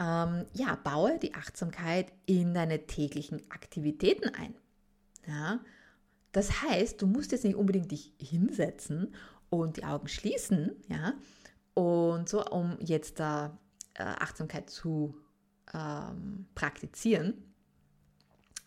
ähm, 0.00 0.46
ja, 0.54 0.76
baue 0.82 1.18
die 1.18 1.34
Achtsamkeit 1.34 2.12
in 2.24 2.54
deine 2.54 2.86
täglichen 2.86 3.42
Aktivitäten 3.50 4.34
ein. 4.34 4.54
Ja, 5.26 5.60
das 6.32 6.62
heißt, 6.62 7.02
du 7.02 7.06
musst 7.06 7.32
jetzt 7.32 7.44
nicht 7.44 7.56
unbedingt 7.56 7.90
dich 7.90 8.12
hinsetzen 8.18 9.14
und 9.52 9.76
die 9.76 9.84
Augen 9.84 10.08
schließen, 10.08 10.72
ja, 10.88 11.12
und 11.74 12.28
so, 12.28 12.44
um 12.46 12.78
jetzt 12.80 13.20
da 13.20 13.58
äh, 13.94 14.02
Achtsamkeit 14.02 14.70
zu 14.70 15.14
ähm, 15.74 16.46
praktizieren, 16.54 17.34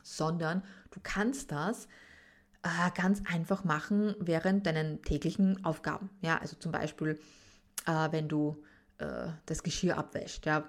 sondern 0.03 0.63
du 0.91 0.99
kannst 1.01 1.51
das 1.51 1.87
äh, 2.61 2.91
ganz 2.93 3.23
einfach 3.25 3.63
machen 3.63 4.15
während 4.19 4.67
deinen 4.67 5.01
täglichen 5.01 5.65
Aufgaben. 5.65 6.11
Ja, 6.21 6.37
also 6.37 6.55
zum 6.55 6.71
Beispiel, 6.71 7.19
äh, 7.87 8.11
wenn 8.11 8.27
du 8.27 8.63
äh, 8.99 9.29
das 9.47 9.63
Geschirr 9.63 9.97
abwäscht, 9.97 10.45
ja, 10.45 10.67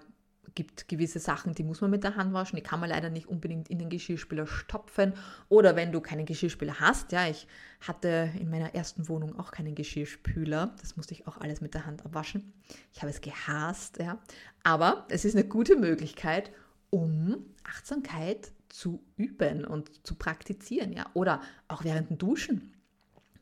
gibt 0.57 0.89
gewisse 0.89 1.21
Sachen, 1.21 1.55
die 1.55 1.63
muss 1.63 1.81
man 1.81 1.91
mit 1.91 2.03
der 2.03 2.17
Hand 2.17 2.33
waschen, 2.33 2.57
die 2.57 2.63
kann 2.63 2.81
man 2.81 2.89
leider 2.89 3.11
nicht 3.11 3.29
unbedingt 3.29 3.69
in 3.69 3.79
den 3.79 3.91
Geschirrspüler 3.91 4.49
stopfen. 4.49 5.13
Oder 5.49 5.77
wenn 5.77 5.93
du 5.93 6.01
keinen 6.01 6.27
Geschirrspüler 6.27 6.81
hast, 6.81 7.13
ja, 7.13 7.29
ich 7.29 7.47
hatte 7.81 8.33
in 8.41 8.51
meiner 8.51 8.75
ersten 8.75 9.09
Wohnung 9.09 9.39
auch 9.39 9.53
keinen 9.53 9.77
Geschirrspüler, 9.77 10.75
das 10.81 10.97
musste 10.97 11.15
ich 11.15 11.29
auch 11.29 11.41
alles 11.41 11.61
mit 11.61 11.75
der 11.75 11.87
Hand 11.87 12.05
abwaschen. 12.05 12.53
Ich 12.93 13.03
habe 13.03 13.11
es 13.11 13.21
gehasst, 13.21 13.99
ja. 13.99 14.19
Aber 14.65 15.07
es 15.11 15.25
ist 15.25 15.37
eine 15.37 15.47
gute 15.47 15.77
Möglichkeit, 15.77 16.51
um 16.91 17.45
Achtsamkeit 17.63 18.51
zu 18.69 19.05
üben 19.17 19.65
und 19.65 20.05
zu 20.05 20.17
praktizieren, 20.17 20.93
ja. 20.93 21.07
Oder 21.15 21.41
auch 21.69 21.85
während 21.85 22.11
dem 22.11 22.19
Duschen, 22.19 22.73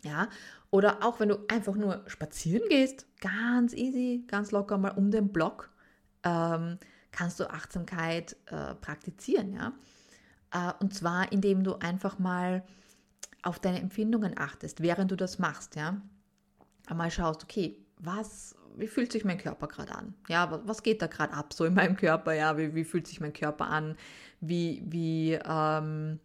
ja. 0.02 0.28
Oder 0.70 1.04
auch 1.04 1.20
wenn 1.20 1.28
du 1.28 1.38
einfach 1.46 1.76
nur 1.76 2.02
spazieren 2.08 2.68
gehst, 2.68 3.06
ganz 3.20 3.72
easy, 3.72 4.24
ganz 4.26 4.50
locker 4.50 4.76
mal 4.76 4.90
um 4.90 5.12
den 5.12 5.32
Block. 5.32 5.70
Ähm, 6.24 6.78
kannst 7.14 7.38
du 7.40 7.48
Achtsamkeit 7.50 8.36
äh, 8.46 8.74
praktizieren, 8.74 9.54
ja. 9.54 9.72
Äh, 10.52 10.72
und 10.80 10.92
zwar, 10.92 11.30
indem 11.32 11.64
du 11.64 11.76
einfach 11.76 12.18
mal 12.18 12.64
auf 13.42 13.58
deine 13.58 13.80
Empfindungen 13.80 14.36
achtest, 14.36 14.82
während 14.82 15.10
du 15.10 15.16
das 15.16 15.38
machst, 15.38 15.76
ja. 15.76 16.00
Einmal 16.86 17.10
schaust, 17.10 17.44
okay, 17.44 17.78
was, 17.98 18.56
wie 18.76 18.88
fühlt 18.88 19.12
sich 19.12 19.24
mein 19.24 19.38
Körper 19.38 19.68
gerade 19.68 19.94
an? 19.94 20.14
Ja, 20.28 20.60
was, 20.64 20.82
geht 20.82 21.00
da 21.00 21.06
gerade 21.06 21.32
ab 21.32 21.52
so 21.54 21.64
in 21.64 21.74
meinem 21.74 21.96
Körper? 21.96 22.32
Ja, 22.32 22.58
wie, 22.58 22.74
wie 22.74 22.84
fühlt 22.84 23.06
sich 23.06 23.20
mein 23.20 23.32
Körper 23.32 23.68
an? 23.68 23.96
Wie, 24.40 24.82
wie, 24.86 25.38
ähm, 25.44 26.18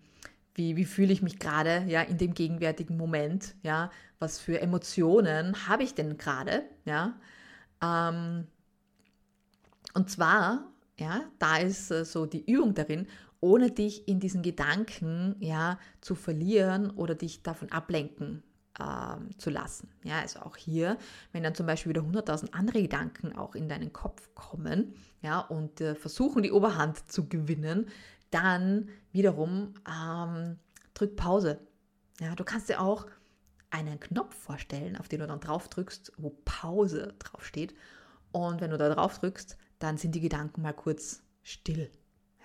wie, 0.56 0.76
wie 0.76 0.86
fühle 0.86 1.14
ich 1.14 1.22
mich 1.22 1.40
gerade 1.40 1.86
ja, 1.88 2.02
in 2.02 2.18
dem 2.18 2.34
gegenwärtigen 2.34 2.98
Moment? 2.98 3.56
Ja, 3.62 3.92
was 4.18 4.40
für 4.40 4.60
Emotionen 4.60 5.68
habe 5.68 5.84
ich 5.84 5.94
denn 5.94 6.18
gerade? 6.18 6.64
Ja, 6.84 7.14
ähm, 7.82 8.48
und 9.94 10.10
zwar 10.10 10.66
ja, 11.00 11.24
da 11.40 11.58
ist 11.58 11.92
äh, 11.92 12.06
so 12.06 12.26
die 12.26 12.50
Übung 12.52 12.74
darin, 12.74 13.08
ohne 13.42 13.72
dich 13.72 14.08
in 14.08 14.20
diesen 14.20 14.42
Gedanken 14.42 15.36
ja, 15.40 15.80
zu 16.02 16.16
verlieren 16.16 16.92
oder 16.92 17.16
dich 17.16 17.42
davon 17.42 17.72
ablenken 17.72 18.44
ähm, 18.80 19.38
zu 19.38 19.50
lassen. 19.50 19.90
Ja, 20.04 20.20
also 20.20 20.40
auch 20.42 20.58
hier, 20.58 20.98
wenn 21.32 21.44
dann 21.44 21.56
zum 21.56 21.66
Beispiel 21.66 21.92
wieder 21.92 22.02
100.000 22.02 22.54
andere 22.54 22.82
Gedanken 22.82 23.36
auch 23.36 23.56
in 23.56 23.70
deinen 23.70 23.94
Kopf 23.94 24.30
kommen 24.36 24.94
ja, 25.22 25.40
und 25.40 25.82
äh, 25.82 25.96
versuchen, 25.96 26.44
die 26.44 26.52
Oberhand 26.52 27.12
zu 27.12 27.28
gewinnen, 27.28 27.88
dann 28.32 28.90
wiederum 29.12 29.74
ähm, 29.88 30.58
drück 30.94 31.16
Pause. 31.16 31.60
Ja, 32.20 32.36
du 32.36 32.44
kannst 32.44 32.70
dir 32.70 32.82
auch 32.82 33.08
einen 33.70 34.00
Knopf 34.00 34.36
vorstellen, 34.36 34.98
auf 34.98 35.08
den 35.08 35.20
du 35.20 35.28
dann 35.28 35.40
drauf 35.40 35.70
drückst, 35.70 36.14
wo 36.18 36.36
Pause 36.46 37.14
draufsteht. 37.20 37.74
Und 38.32 38.62
wenn 38.62 38.72
du 38.72 38.78
da 38.78 38.94
drauf 38.94 39.20
drückst, 39.20 39.58
dann 39.80 39.98
sind 39.98 40.14
die 40.14 40.22
Gedanken 40.22 40.62
mal 40.62 40.74
kurz 40.74 41.22
still. 41.42 41.90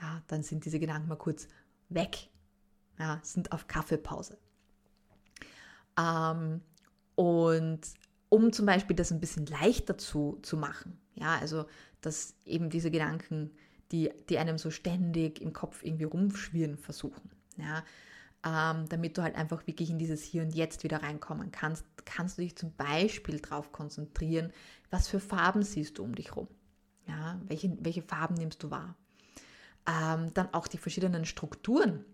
Ja, 0.00 0.23
dann 0.29 0.43
sind 0.43 0.64
diese 0.64 0.79
Gedanken 0.79 1.09
mal 1.09 1.17
kurz 1.17 1.49
weg. 1.88 2.29
Ja, 2.99 3.21
sind 3.23 3.53
auf 3.53 3.67
Kaffeepause. 3.67 4.38
Ähm, 5.99 6.61
und 7.17 7.81
um 8.29 8.53
zum 8.53 8.67
Beispiel 8.67 8.97
das 8.97 9.12
ein 9.12 9.21
bisschen 9.21 9.47
leichter 9.47 9.99
zu, 9.99 10.38
zu 10.43 10.57
machen, 10.57 10.99
ja, 11.14 11.38
also 11.38 11.67
dass 12.00 12.35
eben 12.45 12.71
diese 12.71 12.91
Gedanken, 12.91 13.50
die, 13.93 14.11
die 14.29 14.38
einem 14.38 14.59
so 14.59 14.71
ständig 14.71 15.41
im 15.41 15.53
Kopf 15.53 15.85
irgendwie 15.85 16.05
rumschwirren 16.05 16.76
versuchen, 16.76 17.31
ja, 17.57 17.85
ähm, 18.45 18.88
damit 18.88 19.17
du 19.17 19.23
halt 19.23 19.37
einfach 19.37 19.67
wirklich 19.67 19.91
in 19.91 19.99
dieses 19.99 20.23
Hier 20.23 20.43
und 20.43 20.55
Jetzt 20.55 20.85
wieder 20.85 21.03
reinkommen 21.03 21.50
kannst, 21.50 21.85
kannst 22.05 22.38
du 22.38 22.43
dich 22.43 22.57
zum 22.57 22.75
Beispiel 22.75 23.41
darauf 23.41 23.73
konzentrieren, 23.73 24.53
was 24.91 25.09
für 25.09 25.21
Farben 25.21 25.62
siehst 25.62 25.99
du 25.99 26.05
um 26.05 26.14
dich 26.14 26.37
rum. 26.37 26.49
Ja, 27.06 27.40
welche, 27.46 27.76
welche 27.80 28.02
Farben 28.02 28.34
nimmst 28.34 28.62
du 28.62 28.70
wahr? 28.70 28.94
Ähm, 29.87 30.32
dann 30.34 30.52
auch 30.54 30.66
die 30.66 30.78
verschiedenen 30.78 31.25
Strukturen, 31.25 32.04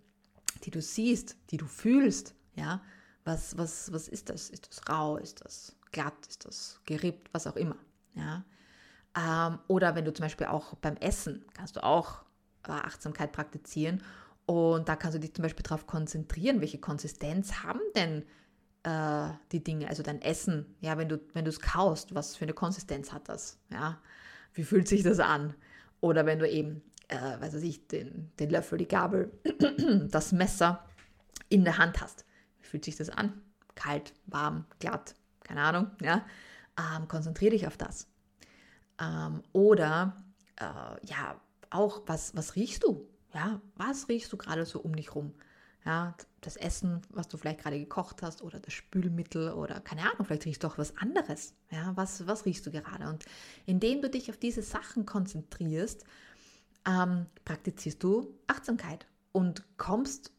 die 0.65 0.71
du 0.71 0.83
siehst, 0.83 1.37
die 1.51 1.57
du 1.57 1.67
fühlst. 1.67 2.35
Ja, 2.55 2.83
was, 3.25 3.57
was, 3.57 3.93
was 3.93 4.09
ist 4.09 4.29
das? 4.29 4.51
Ist 4.51 4.69
das 4.69 4.89
rau? 4.89 5.17
Ist 5.17 5.45
das 5.45 5.77
glatt? 5.93 6.27
Ist 6.29 6.45
das 6.45 6.81
gerippt? 6.87 7.33
Was 7.33 7.47
auch 7.47 7.57
immer. 7.57 7.77
Ja. 8.15 8.45
Ähm, 9.17 9.59
oder 9.69 9.95
wenn 9.95 10.05
du 10.05 10.13
zum 10.13 10.25
Beispiel 10.25 10.47
auch 10.47 10.75
beim 10.77 10.97
Essen 10.97 11.45
kannst 11.55 11.77
du 11.77 11.85
auch 11.85 12.23
äh, 12.67 12.73
Achtsamkeit 12.73 13.33
praktizieren 13.33 14.03
und 14.47 14.89
da 14.89 14.97
kannst 14.97 15.17
du 15.17 15.21
dich 15.21 15.35
zum 15.35 15.43
Beispiel 15.43 15.63
darauf 15.63 15.87
konzentrieren, 15.87 16.61
welche 16.61 16.79
Konsistenz 16.79 17.63
haben 17.63 17.81
denn 17.97 18.25
äh, 18.85 19.33
die 19.53 19.63
Dinge, 19.63 19.89
also 19.89 20.03
dein 20.03 20.23
Essen, 20.23 20.77
ja, 20.81 20.97
wenn 20.97 21.09
du 21.09 21.21
wenn 21.33 21.47
es 21.47 21.61
kaust, 21.61 22.15
was 22.15 22.37
für 22.37 22.45
eine 22.45 22.55
Konsistenz 22.55 23.13
hat 23.13 23.29
das, 23.29 23.59
ja, 23.71 23.99
wie 24.55 24.65
fühlt 24.65 24.89
sich 24.89 25.03
das 25.03 25.21
an? 25.21 25.55
Oder 26.01 26.27
wenn 26.27 26.39
du 26.39 26.49
eben, 26.49 26.83
äh, 27.09 27.41
weiß 27.41 27.55
ich, 27.55 27.87
den, 27.87 28.31
den 28.39 28.51
Löffel, 28.51 28.79
die 28.79 28.89
Gabel, 28.89 29.31
das 30.11 30.33
Messer 30.33 30.85
in 31.49 31.65
der 31.65 31.79
Hand 31.79 32.01
hast. 32.01 32.25
Wie 32.61 32.67
fühlt 32.67 32.85
sich 32.85 32.97
das 32.97 33.11
an? 33.11 33.43
Kalt, 33.75 34.15
warm, 34.27 34.67
glatt, 34.79 35.15
keine 35.43 35.63
Ahnung, 35.63 35.91
ja. 36.01 36.25
Ähm, 36.79 37.09
konzentriere 37.09 37.53
dich 37.53 37.67
auf 37.67 37.77
das. 37.77 38.07
Ähm, 39.01 39.43
oder, 39.53 40.17
äh, 40.57 41.07
ja, 41.07 41.41
auch, 41.71 42.03
was, 42.07 42.37
was 42.37 42.57
riechst 42.57 42.85
du? 42.85 43.09
Ja, 43.35 43.61
was 43.77 44.09
riechst 44.09 44.33
du 44.33 44.37
gerade 44.37 44.67
so 44.67 44.81
um 44.81 44.95
dich 44.97 45.15
rum? 45.15 45.35
Ja, 45.85 46.15
das 46.43 46.57
Essen, 46.57 47.01
was 47.11 47.29
du 47.29 47.39
vielleicht 47.39 47.61
gerade 47.61 47.79
gekocht 47.79 48.23
hast 48.23 48.43
oder 48.43 48.61
das 48.61 48.73
Spülmittel 48.73 49.53
oder 49.53 49.81
keine 49.81 50.03
Ahnung, 50.03 50.27
vielleicht 50.27 50.45
riechst 50.45 50.63
du 50.63 50.67
auch 50.67 50.77
was 50.77 50.97
anderes. 50.99 51.55
Ja, 51.71 51.97
was, 51.97 52.27
was 52.27 52.45
riechst 52.45 52.67
du 52.67 52.71
gerade? 52.71 53.09
Und 53.09 53.25
indem 53.65 54.03
du 54.03 54.11
dich 54.11 54.31
auf 54.31 54.37
diese 54.37 54.63
Sachen 54.63 55.07
konzentrierst, 55.07 56.05
ähm, 56.87 57.27
praktizierst 57.45 58.03
du 58.03 58.35
Achtsamkeit 58.47 59.07
und 59.33 59.65
kommst 59.79 60.33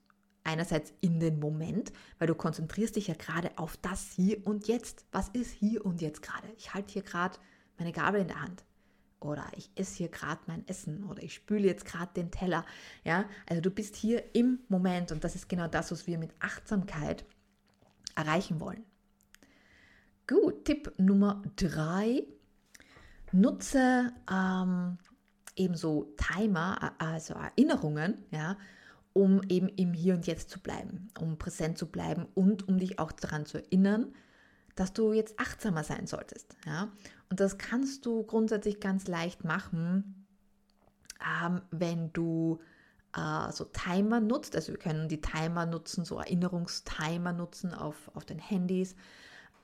einerseits 0.44 0.94
in 1.02 1.20
den 1.20 1.40
Moment, 1.40 1.92
weil 2.20 2.28
du 2.28 2.36
konzentrierst 2.36 2.96
dich 2.96 3.08
ja 3.08 3.16
gerade 3.16 3.58
auf 3.58 3.78
das 3.78 4.12
hier 4.16 4.46
und 4.46 4.68
jetzt. 4.68 5.06
Was 5.12 5.30
ist 5.30 5.52
hier 5.52 5.86
und 5.86 6.02
jetzt 6.02 6.22
gerade? 6.22 6.48
Ich 6.58 6.74
halte 6.74 6.94
hier 6.94 7.04
gerade 7.04 7.38
meine 7.78 7.92
Gabel 7.92 8.22
in 8.22 8.28
der 8.28 8.42
Hand 8.42 8.64
oder 9.22 9.46
ich 9.56 9.70
esse 9.76 9.98
hier 9.98 10.10
gerade 10.10 10.42
mein 10.48 10.68
Essen 10.68 11.04
oder 11.06 11.24
ich 11.24 11.34
spüle 11.34 11.68
jetzt 11.68 11.86
gerade 11.86 12.12
den 12.16 12.32
Teller. 12.32 12.66
Ja, 13.04 13.26
also 13.48 13.62
du 13.62 13.72
bist 13.72 13.96
hier 13.96 14.36
im 14.36 14.60
Moment 14.68 15.12
und 15.12 15.24
das 15.24 15.36
ist 15.36 15.48
genau 15.48 15.68
das, 15.68 15.92
was 15.92 16.08
wir 16.08 16.18
mit 16.18 16.32
Achtsamkeit 16.40 17.24
erreichen 18.16 18.60
wollen. 18.60 18.84
Gut, 20.28 20.66
Tipp 20.66 20.94
Nummer 20.98 21.42
drei: 21.56 22.24
Nutze 23.32 24.12
ähm, 24.30 24.98
ebenso 25.56 26.14
Timer, 26.18 26.94
also 27.00 27.36
Erinnerungen, 27.36 28.26
ja, 28.32 28.58
um 29.14 29.42
eben 29.50 29.68
im 29.70 29.94
Hier 29.94 30.16
und 30.16 30.28
Jetzt 30.28 30.50
zu 30.50 30.60
bleiben, 30.60 31.10
um 31.20 31.38
präsent 31.38 31.78
zu 31.78 31.88
bleiben 31.88 32.28
und 32.34 32.68
um 32.68 32.78
dich 32.78 33.00
auch 33.00 33.12
daran 33.12 33.46
zu 33.46 33.58
erinnern, 33.60 34.14
dass 34.76 34.94
du 34.94 35.14
jetzt 35.14 35.40
achtsamer 35.40 35.84
sein 35.84 36.08
solltest. 36.08 36.56
Ja? 36.66 36.90
Und 37.30 37.40
das 37.40 37.58
kannst 37.58 38.06
du 38.06 38.24
grundsätzlich 38.24 38.80
ganz 38.80 39.08
leicht 39.08 39.44
machen, 39.44 40.26
ähm, 41.44 41.62
wenn 41.72 42.12
du 42.14 42.60
äh, 43.16 43.52
so 43.52 43.66
Timer 43.66 44.20
nutzt. 44.20 44.56
Also 44.56 44.72
wir 44.72 44.80
können 44.80 45.08
die 45.10 45.22
Timer 45.22 45.66
nutzen, 45.66 46.06
so 46.06 46.18
Erinnerungstimer 46.18 47.34
nutzen 47.34 47.74
auf, 47.74 48.12
auf 48.14 48.26
den 48.26 48.40
Handys. 48.40 48.96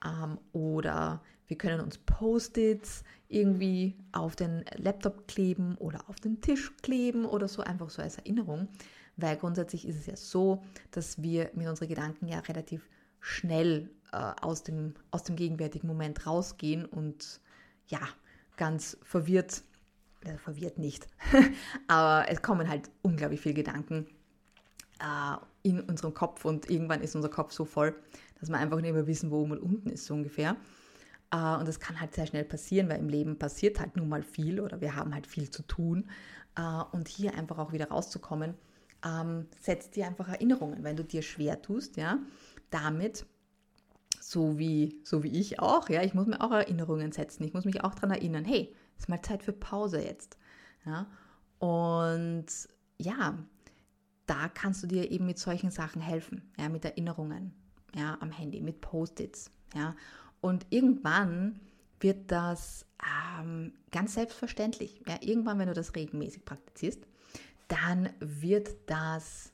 Ähm, 0.06 0.38
oder 0.54 1.22
wir 1.48 1.58
können 1.58 1.82
uns 1.82 1.98
Post-its 1.98 3.04
irgendwie 3.30 3.96
auf 4.12 4.36
den 4.36 4.66
Laptop 4.76 5.28
kleben 5.28 5.76
oder 5.78 6.10
auf 6.10 6.20
den 6.20 6.42
Tisch 6.42 6.76
kleben 6.78 7.26
oder 7.26 7.48
so, 7.48 7.62
einfach 7.62 7.90
so 7.90 8.02
als 8.02 8.18
Erinnerung. 8.18 8.68
Weil 9.16 9.38
grundsätzlich 9.38 9.88
ist 9.88 9.98
es 9.98 10.06
ja 10.06 10.16
so, 10.16 10.64
dass 10.92 11.22
wir 11.22 11.50
mit 11.56 11.68
unseren 11.68 11.88
Gedanken 11.88 12.28
ja 12.28 12.40
relativ 12.40 12.88
schnell 13.20 13.90
äh, 14.12 14.18
aus, 14.42 14.64
dem, 14.64 14.94
aus 15.12 15.24
dem 15.24 15.36
gegenwärtigen 15.36 15.88
Moment 15.88 16.26
rausgehen 16.26 16.86
und 16.86 17.42
ja, 17.88 18.00
ganz 18.58 18.98
verwirrt, 19.04 19.64
äh, 20.26 20.38
verwirrt 20.38 20.78
nicht, 20.78 21.08
aber 21.88 22.30
es 22.30 22.42
kommen 22.42 22.70
halt 22.70 22.90
unglaublich 23.02 23.42
viele 23.42 23.56
Gedanken 23.56 24.08
äh, 25.00 25.38
in 25.64 25.82
unserem 25.82 26.14
Kopf 26.14 26.46
und 26.46 26.70
irgendwann 26.70 27.02
ist 27.02 27.16
unser 27.16 27.30
Kopf 27.30 27.52
so 27.52 27.66
voll, 27.66 27.96
dass 28.40 28.50
wir 28.50 28.58
einfach 28.58 28.80
nicht 28.82 28.94
mehr 28.94 29.08
wissen, 29.08 29.32
wo 29.32 29.42
oben 29.42 29.54
und 29.54 29.60
unten 29.60 29.90
ist, 29.90 30.06
so 30.06 30.14
ungefähr. 30.14 30.56
Äh, 31.32 31.56
und 31.58 31.68
das 31.68 31.80
kann 31.80 32.00
halt 32.00 32.14
sehr 32.14 32.26
schnell 32.26 32.46
passieren, 32.46 32.90
weil 32.90 33.00
im 33.00 33.10
Leben 33.10 33.38
passiert 33.38 33.80
halt 33.80 33.96
nun 33.96 34.10
mal 34.10 34.24
viel 34.24 34.60
oder 34.60 34.82
wir 34.82 34.96
haben 34.96 35.14
halt 35.14 35.28
viel 35.28 35.50
zu 35.50 35.64
tun. 35.64 36.10
Äh, 36.56 36.84
und 36.92 37.08
hier 37.08 37.36
einfach 37.36 37.58
auch 37.58 37.72
wieder 37.72 37.90
rauszukommen, 37.90 38.56
ähm, 39.06 39.48
setzt 39.60 39.96
dir 39.96 40.08
einfach 40.08 40.28
Erinnerungen, 40.30 40.84
wenn 40.84 40.96
du 40.96 41.04
dir 41.04 41.22
schwer 41.22 41.62
tust, 41.62 41.98
ja, 41.98 42.20
damit 42.70 43.26
so 44.20 44.58
wie, 44.58 45.00
so 45.04 45.24
wie 45.24 45.40
ich 45.40 45.60
auch, 45.60 45.90
ja, 45.90 46.04
ich 46.04 46.14
muss 46.14 46.28
mir 46.28 46.42
auch 46.42 46.52
Erinnerungen 46.52 47.12
setzen. 47.12 47.44
Ich 47.44 47.54
muss 47.54 47.66
mich 47.66 47.84
auch 47.84 47.96
daran 47.96 48.12
erinnern, 48.12 48.44
hey, 48.44 48.76
ist 48.98 49.10
mal 49.10 49.22
Zeit 49.22 49.44
für 49.44 49.54
Pause 49.54 50.02
jetzt. 50.02 50.38
Ja, 50.86 51.08
und 51.60 52.46
ja, 52.98 53.38
da 54.26 54.50
kannst 54.50 54.84
du 54.84 54.88
dir 54.88 55.10
eben 55.12 55.26
mit 55.26 55.40
solchen 55.40 55.72
Sachen 55.72 56.02
helfen, 56.02 56.52
ja, 56.58 56.70
mit 56.70 56.84
Erinnerungen, 56.84 57.54
ja, 57.96 58.18
am 58.20 58.32
Handy, 58.32 58.62
mit 58.62 58.82
Post-its, 58.82 59.50
ja. 59.74 59.96
Und 60.42 60.68
irgendwann 60.70 61.60
wird 62.00 62.32
das 62.32 62.86
ähm, 63.40 63.74
ganz 63.92 64.14
selbstverständlich. 64.14 65.02
Ja, 65.08 65.18
irgendwann, 65.22 65.58
wenn 65.60 65.68
du 65.68 65.74
das 65.74 65.96
regelmäßig 65.96 66.46
praktizierst, 66.46 67.02
dann 67.68 68.10
wird 68.20 68.70
das 68.86 69.52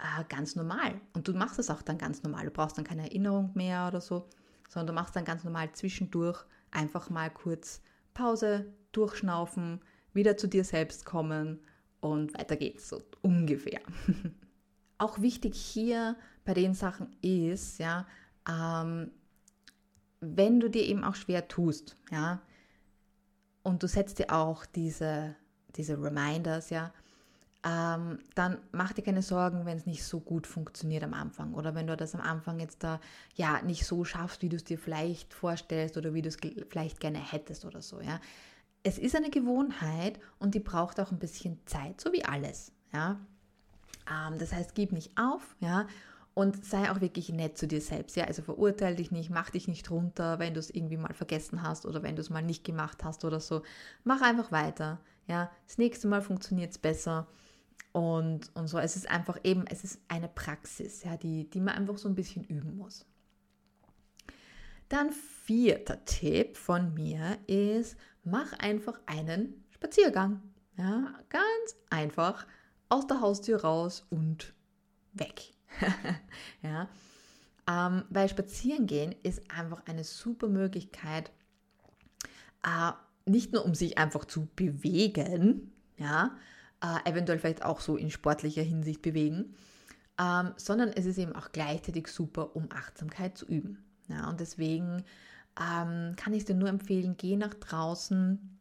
äh, 0.00 0.24
ganz 0.28 0.56
normal. 0.56 1.00
Und 1.12 1.28
du 1.28 1.32
machst 1.32 1.58
es 1.58 1.70
auch 1.70 1.82
dann 1.82 1.98
ganz 1.98 2.22
normal. 2.22 2.44
Du 2.44 2.50
brauchst 2.50 2.78
dann 2.78 2.84
keine 2.84 3.02
Erinnerung 3.02 3.50
mehr 3.54 3.86
oder 3.88 4.00
so, 4.00 4.28
sondern 4.68 4.88
du 4.88 4.92
machst 5.00 5.14
dann 5.16 5.24
ganz 5.24 5.44
normal 5.44 5.70
zwischendurch 5.72 6.44
einfach 6.70 7.10
mal 7.10 7.30
kurz 7.30 7.82
Pause, 8.14 8.72
durchschnaufen, 8.92 9.80
wieder 10.12 10.36
zu 10.36 10.48
dir 10.48 10.64
selbst 10.64 11.04
kommen 11.04 11.60
und 12.00 12.34
weiter 12.36 12.56
geht's 12.56 12.88
so 12.88 13.02
ungefähr. 13.22 13.80
auch 14.98 15.20
wichtig 15.20 15.56
hier 15.56 16.16
bei 16.44 16.54
den 16.54 16.74
Sachen 16.74 17.16
ist, 17.22 17.78
ja, 17.78 18.06
ähm, 18.48 19.10
wenn 20.20 20.60
du 20.60 20.68
dir 20.68 20.82
eben 20.82 21.04
auch 21.04 21.14
schwer 21.14 21.48
tust, 21.48 21.96
ja, 22.10 22.42
und 23.62 23.82
du 23.82 23.86
setzt 23.86 24.18
dir 24.18 24.32
auch 24.32 24.66
diese, 24.66 25.36
diese 25.76 26.00
Reminders, 26.02 26.70
ja, 26.70 26.92
ähm, 27.62 28.20
dann 28.34 28.58
mach 28.72 28.92
dir 28.92 29.02
keine 29.02 29.22
Sorgen, 29.22 29.66
wenn 29.66 29.76
es 29.76 29.84
nicht 29.84 30.04
so 30.04 30.20
gut 30.20 30.46
funktioniert 30.46 31.02
am 31.04 31.12
Anfang 31.12 31.52
oder 31.52 31.74
wenn 31.74 31.86
du 31.86 31.96
das 31.96 32.14
am 32.14 32.22
Anfang 32.22 32.58
jetzt 32.58 32.82
da 32.82 33.00
ja 33.34 33.60
nicht 33.62 33.84
so 33.84 34.04
schaffst, 34.04 34.40
wie 34.42 34.48
du 34.48 34.56
es 34.56 34.64
dir 34.64 34.78
vielleicht 34.78 35.34
vorstellst 35.34 35.98
oder 35.98 36.14
wie 36.14 36.22
du 36.22 36.28
es 36.28 36.38
vielleicht 36.68 37.00
gerne 37.00 37.18
hättest 37.18 37.64
oder 37.64 37.82
so, 37.82 38.00
ja. 38.00 38.20
Es 38.82 38.96
ist 38.96 39.14
eine 39.14 39.28
Gewohnheit 39.28 40.18
und 40.38 40.54
die 40.54 40.60
braucht 40.60 41.00
auch 41.00 41.12
ein 41.12 41.18
bisschen 41.18 41.60
Zeit, 41.66 42.00
so 42.00 42.12
wie 42.14 42.24
alles, 42.24 42.72
ja. 42.94 43.20
Ähm, 44.10 44.38
das 44.38 44.52
heißt, 44.52 44.74
gib 44.74 44.92
nicht 44.92 45.12
auf, 45.18 45.54
ja, 45.60 45.86
und 46.32 46.64
sei 46.64 46.90
auch 46.90 47.02
wirklich 47.02 47.28
nett 47.30 47.58
zu 47.58 47.66
dir 47.66 47.80
selbst. 47.82 48.16
Ja, 48.16 48.24
also 48.24 48.40
verurteile 48.40 48.96
dich 48.96 49.10
nicht, 49.10 49.28
mach 49.28 49.50
dich 49.50 49.68
nicht 49.68 49.90
runter, 49.90 50.38
wenn 50.38 50.54
du 50.54 50.60
es 50.60 50.70
irgendwie 50.70 50.96
mal 50.96 51.12
vergessen 51.12 51.62
hast 51.62 51.84
oder 51.84 52.02
wenn 52.02 52.16
du 52.16 52.22
es 52.22 52.30
mal 52.30 52.40
nicht 52.40 52.64
gemacht 52.64 53.04
hast 53.04 53.24
oder 53.24 53.40
so. 53.40 53.62
Mach 54.04 54.22
einfach 54.22 54.50
weiter. 54.50 55.00
Ja, 55.26 55.50
das 55.66 55.76
nächste 55.76 56.08
Mal 56.08 56.22
funktioniert 56.22 56.70
es 56.70 56.78
besser. 56.78 57.26
Und, 57.92 58.54
und 58.54 58.68
so, 58.68 58.78
es 58.78 58.96
ist 58.96 59.10
einfach 59.10 59.38
eben, 59.42 59.66
es 59.66 59.82
ist 59.82 60.00
eine 60.08 60.28
Praxis, 60.28 61.02
ja, 61.02 61.16
die, 61.16 61.50
die 61.50 61.60
man 61.60 61.74
einfach 61.74 61.98
so 61.98 62.08
ein 62.08 62.14
bisschen 62.14 62.44
üben 62.44 62.76
muss. 62.76 63.04
Dann 64.88 65.10
vierter 65.12 66.04
Tipp 66.04 66.56
von 66.56 66.94
mir 66.94 67.38
ist, 67.46 67.96
mach 68.24 68.52
einfach 68.54 68.98
einen 69.06 69.64
Spaziergang. 69.70 70.42
Ja, 70.76 71.14
ganz 71.28 71.76
einfach 71.90 72.46
aus 72.88 73.06
der 73.06 73.20
Haustür 73.20 73.60
raus 73.62 74.06
und 74.10 74.54
weg. 75.12 75.52
ja, 76.62 76.88
ähm, 77.68 78.04
weil 78.10 78.28
spazieren 78.28 78.86
gehen 78.86 79.14
ist 79.22 79.50
einfach 79.50 79.86
eine 79.86 80.04
super 80.04 80.48
Möglichkeit, 80.48 81.30
äh, 82.64 82.92
nicht 83.26 83.52
nur 83.52 83.64
um 83.64 83.74
sich 83.74 83.98
einfach 83.98 84.24
zu 84.24 84.48
bewegen, 84.56 85.72
ja, 85.96 86.36
äh, 86.82 87.10
eventuell 87.10 87.38
vielleicht 87.38 87.64
auch 87.64 87.80
so 87.80 87.96
in 87.96 88.10
sportlicher 88.10 88.62
Hinsicht 88.62 89.02
bewegen, 89.02 89.54
ähm, 90.18 90.52
sondern 90.56 90.90
es 90.90 91.06
ist 91.06 91.18
eben 91.18 91.34
auch 91.34 91.52
gleichzeitig 91.52 92.08
super, 92.08 92.54
um 92.56 92.68
Achtsamkeit 92.70 93.36
zu 93.36 93.46
üben. 93.46 93.84
Ja, 94.08 94.28
und 94.28 94.40
deswegen 94.40 95.04
ähm, 95.58 96.14
kann 96.16 96.32
ich 96.32 96.44
dir 96.44 96.54
nur 96.54 96.68
empfehlen, 96.68 97.16
geh 97.16 97.36
nach 97.36 97.54
draußen, 97.54 98.58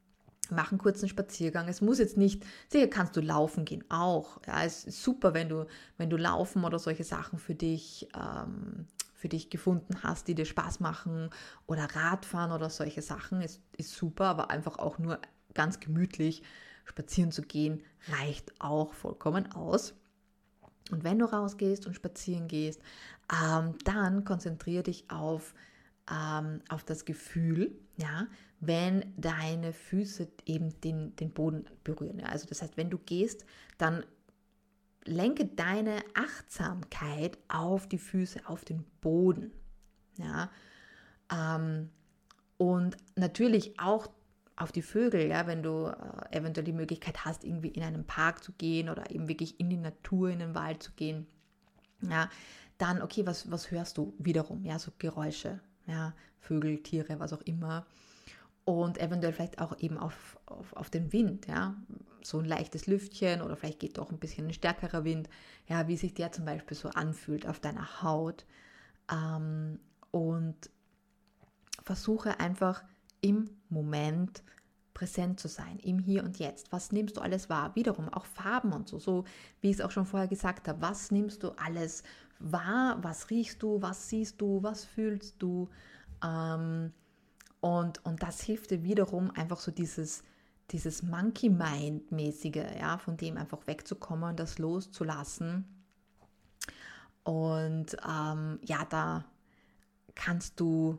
mach 0.52 0.72
einen 0.72 0.80
kurzen 0.80 1.10
Spaziergang. 1.10 1.68
Es 1.68 1.82
muss 1.82 2.00
jetzt 2.00 2.18
nicht, 2.18 2.44
sicher 2.70 2.88
kannst 2.88 3.16
du 3.16 3.22
laufen 3.22 3.66
gehen 3.66 3.84
auch. 3.90 4.40
Ja, 4.48 4.64
es 4.64 4.84
ist 4.84 5.04
super, 5.04 5.34
wenn 5.34 5.50
du, 5.50 5.66
wenn 5.98 6.10
du 6.10 6.18
laufen 6.18 6.64
oder 6.64 6.80
solche 6.80 7.04
Sachen 7.04 7.40
für 7.40 7.56
dich, 7.56 8.08
ähm, 8.16 8.88
für 9.14 9.30
dich 9.30 9.50
gefunden 9.50 10.02
hast, 10.04 10.28
die 10.28 10.36
dir 10.36 10.46
Spaß 10.46 10.80
machen 10.80 11.30
oder 11.68 11.84
Radfahren 11.84 12.52
oder 12.52 12.70
solche 12.70 13.02
Sachen, 13.02 13.42
ist, 13.42 13.62
ist 13.78 13.96
super, 13.96 14.26
aber 14.26 14.50
einfach 14.50 14.80
auch 14.80 14.98
nur 14.98 15.20
ganz 15.54 15.80
gemütlich 15.80 16.44
spazieren 16.90 17.32
zu 17.32 17.44
gehen, 17.44 17.84
reicht 18.10 18.60
auch 18.60 18.94
vollkommen 18.94 19.52
aus. 19.52 19.94
Und 20.92 21.04
wenn 21.04 21.20
du 21.20 21.26
rausgehst 21.26 21.86
und 21.86 21.94
spazieren 21.94 22.48
gehst, 22.48 22.82
ähm, 23.32 23.76
dann 23.86 24.26
konzentriere 24.26 24.84
dich 24.84 25.10
auf, 25.12 25.54
ähm, 26.12 26.62
auf 26.68 26.84
das 26.84 27.06
Gefühl, 27.06 27.80
ja, 27.98 28.26
wenn 28.60 29.14
deine 29.18 29.72
Füße 29.72 30.28
eben 30.46 30.82
den, 30.82 31.16
den 31.16 31.32
Boden 31.32 31.66
berühren. 31.84 32.20
Ja. 32.20 32.26
Also 32.28 32.48
das 32.48 32.62
heißt, 32.62 32.76
wenn 32.76 32.90
du 32.90 32.98
gehst, 32.98 33.46
dann 33.78 34.04
lenke 35.06 35.46
deine 35.46 36.04
Achtsamkeit 36.16 37.38
auf 37.48 37.88
die 37.88 38.00
Füße, 38.00 38.42
auf 38.48 38.66
den 38.66 38.84
Boden. 39.00 39.52
Ja. 40.18 40.50
Ähm, 41.32 41.92
und 42.58 42.98
natürlich 43.16 43.80
auch 43.80 44.10
auf 44.60 44.72
die 44.72 44.82
Vögel, 44.82 45.28
ja, 45.28 45.48
wenn 45.48 45.64
du 45.64 45.88
äh, 45.88 46.38
eventuell 46.38 46.66
die 46.66 46.74
Möglichkeit 46.74 47.26
hast, 47.26 47.44
irgendwie 47.44 47.70
in 47.70 47.84
einen 47.84 48.06
Park 48.06 48.44
zu 48.44 48.52
gehen 48.54 48.90
oder 48.90 49.10
eben 49.10 49.28
wirklich 49.28 49.60
in 49.60 49.70
die 49.70 49.78
Natur, 49.78 50.30
in 50.30 50.40
den 50.40 50.54
Wald 50.56 50.84
zu 50.84 50.92
gehen, 50.94 51.26
ja, 52.02 52.30
dann, 52.78 53.02
okay, 53.02 53.26
was, 53.26 53.50
was 53.52 53.72
hörst 53.72 53.98
du 53.98 54.14
wiederum? 54.20 54.64
Ja, 54.66 54.80
so 54.80 54.92
Geräusche, 54.98 55.60
ja, 55.88 56.14
Vögel, 56.40 56.84
Tiere, 56.84 57.20
was 57.20 57.34
auch 57.34 57.42
immer. 57.42 57.86
und 58.66 59.00
eventuell 59.00 59.34
vielleicht 59.34 59.60
auch 59.60 59.80
eben 59.80 59.98
auf, 59.98 60.38
auf, 60.46 60.74
auf 60.74 60.90
den 60.90 61.12
Wind, 61.12 61.48
ja, 61.48 61.76
so 62.22 62.38
ein 62.40 62.46
leichtes 62.46 62.86
Lüftchen 62.86 63.42
oder 63.42 63.56
vielleicht 63.56 63.80
geht 63.80 63.98
doch 63.98 64.12
ein 64.12 64.20
bisschen 64.20 64.48
ein 64.48 64.54
stärkerer 64.54 65.04
Wind, 65.04 65.30
ja, 65.68 65.88
wie 65.88 65.98
sich 65.98 66.14
der 66.14 66.32
zum 66.32 66.46
Beispiel 66.46 66.78
so 66.78 66.90
anfühlt 66.90 67.48
auf 67.48 67.60
deiner 67.60 68.04
Haut 68.04 68.46
ähm, 69.12 69.80
und 70.12 70.70
versuche 71.84 72.40
einfach 72.40 72.84
im 73.22 73.50
Moment 73.70 74.44
präsent 74.94 75.40
zu 75.40 75.48
sein, 75.48 75.80
im 75.80 76.00
Hier 76.00 76.24
und 76.24 76.40
Jetzt. 76.40 76.72
Was 76.72 76.92
nimmst 76.92 77.18
du 77.18 77.22
alles 77.22 77.50
wahr? 77.50 77.76
Wiederum 77.76 78.10
auch 78.10 78.26
Farben 78.26 78.74
und 78.74 78.88
so, 78.88 79.00
so 79.00 79.24
wie 79.62 79.70
ich 79.70 79.78
es 79.78 79.82
auch 79.82 79.92
schon 79.92 80.06
vorher 80.06 80.28
gesagt 80.28 80.68
habe. 80.68 80.82
Was 80.82 81.12
nimmst 81.12 81.44
du 81.44 81.52
alles 81.52 82.04
wahr? 82.40 82.98
Was 83.02 83.30
riechst 83.30 83.64
du? 83.64 83.82
Was 83.82 84.10
siehst 84.10 84.42
du? 84.42 84.62
Was 84.62 84.84
fühlst 84.84 85.36
du? 85.42 85.70
Ähm, 86.24 86.92
und, 87.62 88.06
und 88.06 88.24
das 88.24 88.42
hilft 88.42 88.72
dir 88.72 88.84
wiederum 88.84 89.32
einfach 89.32 89.60
so 89.60 89.72
dieses, 89.72 90.24
dieses 90.72 91.04
Monkey 91.04 91.50
Mind-mäßige, 91.50 92.66
ja, 92.80 92.98
von 92.98 93.18
dem 93.18 93.38
einfach 93.38 93.68
wegzukommen 93.68 94.32
und 94.32 94.40
das 94.40 94.60
loszulassen. 94.60 95.66
Und 97.24 97.96
ähm, 98.08 98.60
ja, 98.64 98.86
da 98.90 99.26
kannst 100.16 100.60
du 100.60 100.98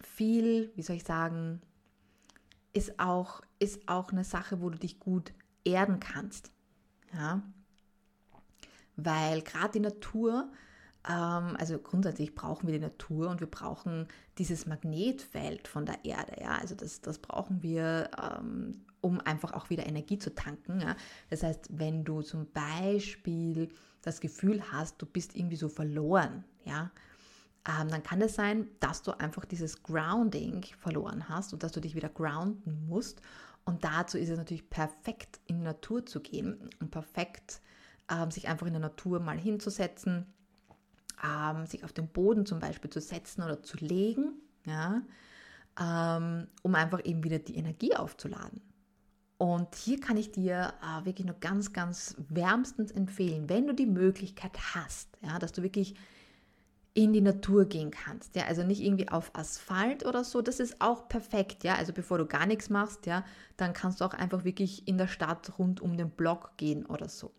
viel, 0.00 0.72
wie 0.74 0.82
soll 0.82 0.96
ich 0.96 1.04
sagen, 1.04 1.60
ist 2.72 2.98
auch, 2.98 3.42
ist 3.58 3.88
auch 3.88 4.10
eine 4.10 4.24
Sache, 4.24 4.60
wo 4.60 4.70
du 4.70 4.78
dich 4.78 5.00
gut 5.00 5.32
erden 5.64 6.00
kannst. 6.00 6.50
Ja? 7.12 7.42
Weil 8.96 9.42
gerade 9.42 9.72
die 9.72 9.80
Natur, 9.80 10.50
ähm, 11.08 11.56
also 11.58 11.78
grundsätzlich 11.78 12.34
brauchen 12.34 12.66
wir 12.66 12.74
die 12.74 12.84
Natur 12.84 13.30
und 13.30 13.40
wir 13.40 13.50
brauchen 13.50 14.06
dieses 14.38 14.66
Magnetfeld 14.66 15.68
von 15.68 15.86
der 15.86 16.04
Erde. 16.04 16.40
Ja? 16.40 16.58
Also 16.58 16.74
das, 16.74 17.00
das 17.00 17.18
brauchen 17.18 17.62
wir, 17.62 18.10
ähm, 18.20 18.84
um 19.00 19.20
einfach 19.20 19.52
auch 19.52 19.70
wieder 19.70 19.86
Energie 19.86 20.18
zu 20.18 20.34
tanken. 20.34 20.80
Ja? 20.80 20.96
Das 21.30 21.42
heißt, 21.42 21.68
wenn 21.78 22.04
du 22.04 22.22
zum 22.22 22.46
Beispiel 22.52 23.68
das 24.02 24.20
Gefühl 24.20 24.62
hast, 24.72 25.00
du 25.02 25.06
bist 25.06 25.36
irgendwie 25.36 25.56
so 25.56 25.68
verloren, 25.68 26.44
ja, 26.64 26.90
ähm, 27.66 27.88
dann 27.88 28.02
kann 28.02 28.20
es 28.22 28.34
sein, 28.34 28.68
dass 28.80 29.02
du 29.02 29.12
einfach 29.18 29.44
dieses 29.44 29.82
Grounding 29.82 30.64
verloren 30.78 31.28
hast 31.28 31.52
und 31.52 31.62
dass 31.62 31.72
du 31.72 31.80
dich 31.80 31.94
wieder 31.94 32.08
grounden 32.08 32.86
musst. 32.86 33.20
Und 33.64 33.84
dazu 33.84 34.16
ist 34.16 34.30
es 34.30 34.38
natürlich 34.38 34.70
perfekt, 34.70 35.40
in 35.46 35.58
die 35.58 35.64
Natur 35.64 36.06
zu 36.06 36.20
gehen 36.20 36.70
und 36.80 36.90
perfekt, 36.90 37.60
ähm, 38.10 38.30
sich 38.30 38.48
einfach 38.48 38.66
in 38.66 38.72
der 38.72 38.80
Natur 38.80 39.20
mal 39.20 39.38
hinzusetzen, 39.38 40.26
ähm, 41.22 41.66
sich 41.66 41.84
auf 41.84 41.92
den 41.92 42.08
Boden 42.08 42.46
zum 42.46 42.60
Beispiel 42.60 42.90
zu 42.90 43.00
setzen 43.00 43.42
oder 43.42 43.62
zu 43.62 43.76
legen, 43.78 44.32
ja, 44.64 45.02
ähm, 45.78 46.48
um 46.62 46.74
einfach 46.74 47.04
eben 47.04 47.22
wieder 47.24 47.38
die 47.38 47.56
Energie 47.56 47.94
aufzuladen. 47.94 48.62
Und 49.36 49.76
hier 49.76 50.00
kann 50.00 50.16
ich 50.16 50.32
dir 50.32 50.74
äh, 50.82 51.04
wirklich 51.04 51.26
nur 51.26 51.36
ganz, 51.38 51.72
ganz 51.72 52.16
wärmstens 52.28 52.90
empfehlen, 52.90 53.48
wenn 53.48 53.66
du 53.66 53.74
die 53.74 53.86
Möglichkeit 53.86 54.58
hast, 54.74 55.16
ja, 55.22 55.38
dass 55.38 55.52
du 55.52 55.62
wirklich 55.62 55.94
in 56.98 57.12
die 57.12 57.20
Natur 57.20 57.66
gehen 57.66 57.92
kannst. 57.92 58.34
Ja, 58.34 58.46
also 58.46 58.64
nicht 58.64 58.82
irgendwie 58.82 59.08
auf 59.08 59.30
Asphalt 59.32 60.04
oder 60.04 60.24
so, 60.24 60.42
das 60.42 60.58
ist 60.58 60.80
auch 60.80 61.08
perfekt, 61.08 61.62
ja. 61.62 61.76
Also 61.76 61.92
bevor 61.92 62.18
du 62.18 62.26
gar 62.26 62.44
nichts 62.44 62.70
machst, 62.70 63.06
ja, 63.06 63.24
dann 63.56 63.72
kannst 63.72 64.00
du 64.00 64.04
auch 64.04 64.14
einfach 64.14 64.42
wirklich 64.42 64.88
in 64.88 64.98
der 64.98 65.06
Stadt 65.06 65.60
rund 65.60 65.80
um 65.80 65.96
den 65.96 66.10
Block 66.10 66.56
gehen 66.56 66.84
oder 66.84 67.08
so. 67.08 67.30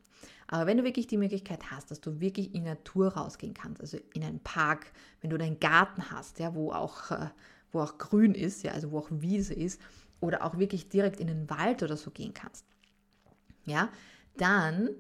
Aber 0.47 0.65
wenn 0.65 0.77
du 0.77 0.85
wirklich 0.85 1.07
die 1.07 1.17
Möglichkeit 1.17 1.71
hast, 1.71 1.91
dass 1.91 1.99
du 1.99 2.21
wirklich 2.21 2.55
in 2.55 2.63
die 2.63 2.69
Natur 2.69 3.09
rausgehen 3.09 3.53
kannst, 3.53 3.81
also 3.81 3.97
in 4.13 4.23
einen 4.23 4.39
Park, 4.39 4.93
wenn 5.19 5.29
du 5.29 5.37
deinen 5.37 5.59
Garten 5.59 6.09
hast, 6.09 6.39
ja, 6.39 6.55
wo 6.55 6.71
auch, 6.71 7.11
äh, 7.11 7.27
wo 7.73 7.81
auch 7.81 7.97
grün 7.97 8.35
ist, 8.35 8.63
ja, 8.63 8.71
also 8.71 8.91
wo 8.91 8.99
auch 8.99 9.09
Wiese 9.11 9.53
ist, 9.53 9.81
oder 10.21 10.45
auch 10.45 10.57
wirklich 10.57 10.87
direkt 10.87 11.19
in 11.19 11.27
den 11.27 11.49
Wald 11.49 11.83
oder 11.83 11.97
so 11.97 12.11
gehen 12.11 12.33
kannst, 12.33 12.63
ja, 13.65 13.89
dann 14.37 14.91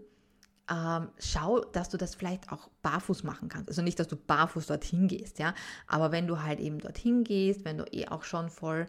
ähm, 0.69 1.09
schau, 1.17 1.59
dass 1.59 1.89
du 1.89 1.97
das 1.97 2.15
vielleicht 2.15 2.51
auch 2.51 2.69
barfuß 2.81 3.23
machen 3.23 3.49
kannst. 3.49 3.69
Also 3.69 3.81
nicht, 3.81 3.99
dass 3.99 4.07
du 4.07 4.15
barfuß 4.15 4.67
dorthin 4.67 5.07
gehst, 5.07 5.39
ja, 5.39 5.53
aber 5.87 6.11
wenn 6.11 6.27
du 6.27 6.43
halt 6.43 6.59
eben 6.59 6.79
dorthin 6.79 7.23
gehst, 7.23 7.65
wenn 7.65 7.77
du 7.77 7.85
eh 7.91 8.07
auch 8.07 8.23
schon 8.23 8.49
voll 8.49 8.85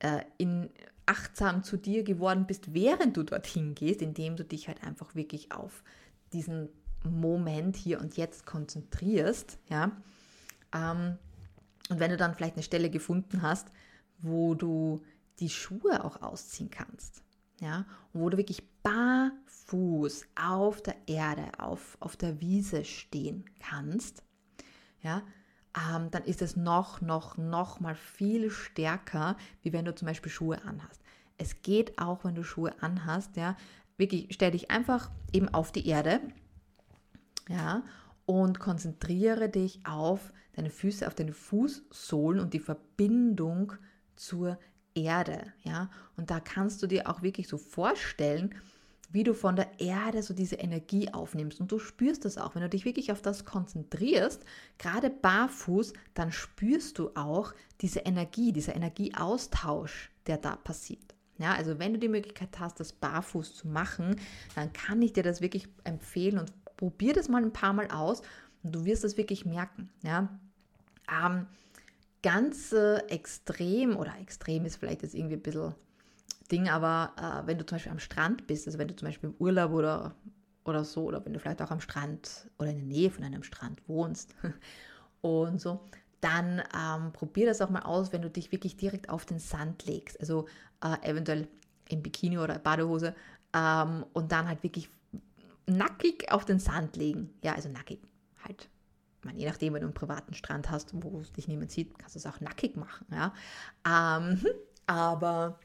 äh, 0.00 0.22
in, 0.38 0.70
achtsam 1.06 1.62
zu 1.62 1.76
dir 1.76 2.04
geworden 2.04 2.46
bist, 2.46 2.74
während 2.74 3.16
du 3.16 3.22
dorthin 3.22 3.74
gehst, 3.74 4.02
indem 4.02 4.36
du 4.36 4.44
dich 4.44 4.68
halt 4.68 4.82
einfach 4.84 5.14
wirklich 5.14 5.52
auf 5.52 5.82
diesen 6.32 6.68
Moment 7.04 7.76
hier 7.76 8.00
und 8.00 8.16
jetzt 8.16 8.46
konzentrierst, 8.46 9.58
ja. 9.68 9.90
Ähm, 10.72 11.18
und 11.88 11.98
wenn 11.98 12.10
du 12.10 12.16
dann 12.16 12.34
vielleicht 12.34 12.54
eine 12.54 12.62
Stelle 12.62 12.90
gefunden 12.90 13.42
hast, 13.42 13.68
wo 14.18 14.54
du 14.54 15.00
die 15.40 15.50
Schuhe 15.50 16.04
auch 16.04 16.22
ausziehen 16.22 16.70
kannst, 16.70 17.22
ja, 17.60 17.86
wo 18.12 18.30
du 18.30 18.36
wirklich 18.36 18.62
barfuß 19.70 20.26
auf 20.34 20.82
der 20.82 20.96
Erde, 21.06 21.44
auf, 21.58 21.96
auf 22.00 22.16
der 22.16 22.40
Wiese 22.40 22.84
stehen 22.84 23.44
kannst, 23.60 24.22
ja, 25.02 25.22
ähm, 25.76 26.10
dann 26.10 26.24
ist 26.24 26.42
es 26.42 26.56
noch, 26.56 27.00
noch, 27.00 27.36
noch 27.36 27.80
mal 27.80 27.94
viel 27.94 28.50
stärker, 28.50 29.36
wie 29.62 29.72
wenn 29.72 29.84
du 29.84 29.94
zum 29.94 30.06
Beispiel 30.06 30.32
Schuhe 30.32 30.62
anhast. 30.64 31.00
Es 31.38 31.62
geht 31.62 31.98
auch, 31.98 32.24
wenn 32.24 32.34
du 32.34 32.42
Schuhe 32.42 32.74
anhast, 32.82 33.36
ja, 33.36 33.56
wirklich, 33.96 34.28
stell 34.30 34.50
dich 34.50 34.70
einfach 34.70 35.10
eben 35.32 35.48
auf 35.48 35.72
die 35.72 35.86
Erde, 35.86 36.20
ja, 37.48 37.82
und 38.26 38.60
konzentriere 38.60 39.48
dich 39.48 39.80
auf 39.86 40.32
deine 40.54 40.70
Füße, 40.70 41.06
auf 41.06 41.14
deine 41.14 41.32
Fußsohlen 41.32 42.40
und 42.40 42.52
die 42.52 42.60
Verbindung 42.60 43.72
zur 44.16 44.58
Erde, 44.94 45.52
ja. 45.62 45.90
Und 46.16 46.30
da 46.30 46.40
kannst 46.40 46.82
du 46.82 46.86
dir 46.86 47.08
auch 47.08 47.22
wirklich 47.22 47.48
so 47.48 47.58
vorstellen, 47.58 48.54
wie 49.12 49.24
du 49.24 49.34
von 49.34 49.56
der 49.56 49.80
Erde 49.80 50.22
so 50.22 50.34
diese 50.34 50.56
Energie 50.56 51.12
aufnimmst. 51.12 51.60
Und 51.60 51.72
du 51.72 51.78
spürst 51.78 52.24
das 52.24 52.38
auch. 52.38 52.54
Wenn 52.54 52.62
du 52.62 52.68
dich 52.68 52.84
wirklich 52.84 53.12
auf 53.12 53.22
das 53.22 53.44
konzentrierst, 53.44 54.44
gerade 54.78 55.10
barfuß, 55.10 55.92
dann 56.14 56.32
spürst 56.32 56.98
du 56.98 57.10
auch 57.14 57.52
diese 57.80 58.00
Energie, 58.00 58.52
dieser 58.52 58.76
Energieaustausch, 58.76 60.10
der 60.26 60.38
da 60.38 60.56
passiert. 60.56 61.14
Ja, 61.38 61.54
also 61.54 61.78
wenn 61.78 61.94
du 61.94 61.98
die 61.98 62.08
Möglichkeit 62.08 62.60
hast, 62.60 62.80
das 62.80 62.92
barfuß 62.92 63.54
zu 63.54 63.68
machen, 63.68 64.16
dann 64.54 64.72
kann 64.72 65.00
ich 65.00 65.14
dir 65.14 65.22
das 65.22 65.40
wirklich 65.40 65.68
empfehlen 65.84 66.38
und 66.38 66.52
probier 66.76 67.14
das 67.14 67.28
mal 67.28 67.42
ein 67.42 67.52
paar 67.52 67.72
Mal 67.72 67.88
aus 67.90 68.22
und 68.62 68.74
du 68.74 68.84
wirst 68.84 69.04
das 69.04 69.16
wirklich 69.16 69.46
merken. 69.46 69.88
Ja, 70.02 70.38
ähm, 71.10 71.46
ganz 72.22 72.72
äh, 72.72 72.98
extrem 73.08 73.96
oder 73.96 74.14
extrem 74.20 74.66
ist 74.66 74.76
vielleicht 74.76 75.02
jetzt 75.02 75.14
irgendwie 75.14 75.36
ein 75.36 75.42
bisschen 75.42 75.74
Ding, 76.50 76.68
aber 76.68 77.12
äh, 77.16 77.46
wenn 77.46 77.58
du 77.58 77.66
zum 77.66 77.76
Beispiel 77.76 77.92
am 77.92 77.98
Strand 77.98 78.46
bist, 78.46 78.66
also 78.66 78.78
wenn 78.78 78.88
du 78.88 78.96
zum 78.96 79.06
Beispiel 79.08 79.30
im 79.30 79.36
Urlaub 79.38 79.72
oder, 79.72 80.14
oder 80.64 80.84
so, 80.84 81.04
oder 81.04 81.24
wenn 81.24 81.32
du 81.32 81.38
vielleicht 81.38 81.62
auch 81.62 81.70
am 81.70 81.80
Strand 81.80 82.50
oder 82.58 82.70
in 82.70 82.76
der 82.76 82.86
Nähe 82.86 83.10
von 83.10 83.24
einem 83.24 83.42
Strand 83.42 83.86
wohnst 83.88 84.34
und 85.20 85.60
so, 85.60 85.80
dann 86.20 86.62
ähm, 86.76 87.12
probier 87.12 87.46
das 87.46 87.60
auch 87.60 87.70
mal 87.70 87.82
aus, 87.82 88.12
wenn 88.12 88.22
du 88.22 88.30
dich 88.30 88.52
wirklich 88.52 88.76
direkt 88.76 89.08
auf 89.08 89.24
den 89.24 89.38
Sand 89.38 89.86
legst. 89.86 90.20
Also 90.20 90.46
äh, 90.82 91.08
eventuell 91.08 91.48
im 91.88 92.02
Bikini 92.02 92.38
oder 92.38 92.58
Badehose 92.58 93.14
ähm, 93.54 94.04
und 94.12 94.32
dann 94.32 94.48
halt 94.48 94.62
wirklich 94.62 94.90
nackig 95.66 96.30
auf 96.30 96.44
den 96.44 96.58
Sand 96.58 96.96
legen. 96.96 97.30
Ja, 97.42 97.54
also 97.54 97.68
nackig 97.68 98.00
halt 98.44 98.68
meine, 99.24 99.38
je 99.38 99.46
nachdem, 99.46 99.74
wenn 99.74 99.80
du 99.80 99.86
einen 99.86 99.94
privaten 99.94 100.34
Strand 100.34 100.70
hast, 100.70 100.90
wo 100.92 101.20
dich 101.36 101.48
niemand 101.48 101.70
sieht, 101.70 101.98
kannst 101.98 102.14
du 102.14 102.18
es 102.18 102.26
auch 102.26 102.40
nackig 102.40 102.76
machen. 102.76 103.06
Ja? 103.10 103.34
Ähm, 103.86 104.42
aber 104.86 105.58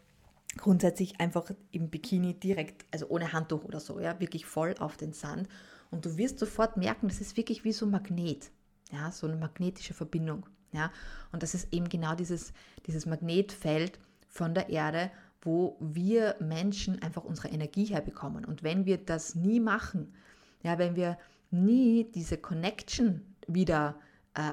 grundsätzlich 0.58 1.20
einfach 1.20 1.52
im 1.72 1.90
Bikini 1.90 2.34
direkt, 2.34 2.86
also 2.92 3.08
ohne 3.08 3.34
Handtuch 3.34 3.64
oder 3.64 3.80
so, 3.80 4.00
ja, 4.00 4.20
wirklich 4.20 4.46
voll 4.46 4.76
auf 4.80 4.98
den 4.98 5.14
Sand. 5.14 5.48
Und 5.92 6.06
du 6.06 6.18
wirst 6.18 6.40
sofort 6.40 6.78
merken, 6.78 7.08
das 7.08 7.22
ist 7.22 7.38
wirklich 7.38 7.64
wie 7.64 7.74
so 7.74 7.86
ein 7.86 7.92
Magnet, 7.92 8.52
ja, 8.92 9.12
so 9.12 9.28
eine 9.28 9.36
magnetische 9.36 9.94
Verbindung. 9.94 10.46
Ja? 10.72 10.92
Und 11.32 11.44
das 11.44 11.54
ist 11.54 11.74
eben 11.74 11.90
genau 11.90 12.16
dieses, 12.16 12.54
dieses 12.86 13.06
Magnetfeld 13.06 14.00
von 14.28 14.54
der 14.54 14.70
Erde, 14.70 15.12
wo 15.42 15.78
wir 15.80 16.36
Menschen 16.40 17.02
einfach 17.02 17.24
unsere 17.24 17.50
Energie 17.50 17.86
herbekommen. 17.86 18.46
Und 18.46 18.64
wenn 18.64 18.86
wir 18.86 18.98
das 18.98 19.36
nie 19.36 19.60
machen, 19.60 20.14
ja, 20.64 20.80
wenn 20.80 20.96
wir 20.96 21.18
nie 21.52 22.10
diese 22.14 22.38
Connection 22.38 23.36
wieder 23.48 24.00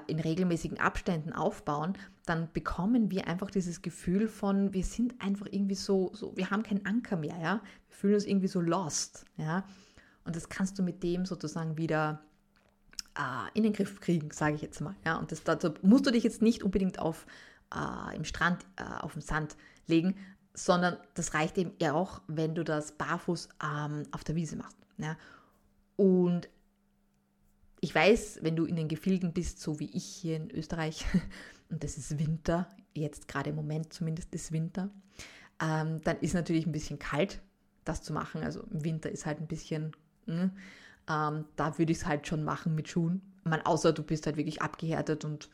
in 0.06 0.20
regelmäßigen 0.20 0.78
Abständen 0.78 1.32
aufbauen, 1.32 1.94
dann 2.24 2.48
bekommen 2.52 3.10
wir 3.10 3.26
einfach 3.26 3.50
dieses 3.50 3.82
Gefühl 3.82 4.28
von, 4.28 4.72
wir 4.72 4.84
sind 4.84 5.20
einfach 5.20 5.46
irgendwie 5.50 5.74
so, 5.74 6.10
so 6.14 6.36
wir 6.36 6.50
haben 6.50 6.62
keinen 6.62 6.86
Anker 6.86 7.16
mehr, 7.16 7.36
ja. 7.38 7.60
Wir 7.88 7.96
fühlen 7.96 8.14
uns 8.14 8.24
irgendwie 8.24 8.48
so 8.48 8.60
lost, 8.60 9.24
ja. 9.36 9.64
Und 10.24 10.36
das 10.36 10.48
kannst 10.48 10.78
du 10.78 10.82
mit 10.82 11.02
dem 11.02 11.26
sozusagen 11.26 11.76
wieder 11.76 12.22
äh, 13.16 13.58
in 13.58 13.64
den 13.64 13.72
Griff 13.72 14.00
kriegen, 14.00 14.30
sage 14.30 14.54
ich 14.54 14.62
jetzt 14.62 14.80
mal, 14.80 14.94
ja. 15.04 15.16
Und 15.16 15.32
das, 15.32 15.42
dazu 15.42 15.74
musst 15.82 16.06
du 16.06 16.12
dich 16.12 16.22
jetzt 16.22 16.42
nicht 16.42 16.62
unbedingt 16.62 17.00
auf, 17.00 17.26
äh, 17.74 18.16
im 18.16 18.24
Strand, 18.24 18.64
äh, 18.76 18.84
auf 18.84 19.14
dem 19.14 19.22
Sand 19.22 19.56
legen, 19.88 20.14
sondern 20.54 20.96
das 21.14 21.34
reicht 21.34 21.58
eben 21.58 21.72
auch, 21.90 22.20
wenn 22.28 22.54
du 22.54 22.62
das 22.62 22.92
barfuß 22.92 23.48
ähm, 23.64 24.04
auf 24.12 24.22
der 24.22 24.36
Wiese 24.36 24.56
machst, 24.56 24.76
ja. 24.98 25.16
Und 25.96 26.48
ich 27.82 27.94
weiß, 27.94 28.38
wenn 28.42 28.54
du 28.54 28.64
in 28.64 28.76
den 28.76 28.86
Gefilden 28.86 29.32
bist, 29.32 29.60
so 29.60 29.80
wie 29.80 29.90
ich 29.92 30.04
hier 30.04 30.36
in 30.36 30.50
Österreich, 30.52 31.04
und 31.68 31.82
das 31.82 31.98
ist 31.98 32.16
Winter, 32.18 32.68
jetzt 32.94 33.26
gerade 33.26 33.50
im 33.50 33.56
Moment 33.56 33.92
zumindest 33.92 34.32
ist 34.34 34.52
Winter, 34.52 34.88
ähm, 35.60 36.00
dann 36.04 36.16
ist 36.20 36.34
natürlich 36.34 36.64
ein 36.64 36.72
bisschen 36.72 37.00
kalt, 37.00 37.42
das 37.84 38.00
zu 38.02 38.12
machen. 38.12 38.44
Also 38.44 38.62
im 38.70 38.84
Winter 38.84 39.10
ist 39.10 39.26
halt 39.26 39.40
ein 39.40 39.48
bisschen, 39.48 39.96
mh, 40.26 40.42
hm, 40.42 40.50
ähm, 41.08 41.44
da 41.56 41.76
würde 41.76 41.90
ich 41.90 41.98
es 41.98 42.06
halt 42.06 42.28
schon 42.28 42.44
machen 42.44 42.76
mit 42.76 42.88
Schuhen. 42.88 43.20
Man, 43.42 43.60
außer 43.62 43.92
du 43.92 44.04
bist 44.04 44.26
halt 44.26 44.36
wirklich 44.36 44.62
abgehärtet 44.62 45.24
und 45.24 45.50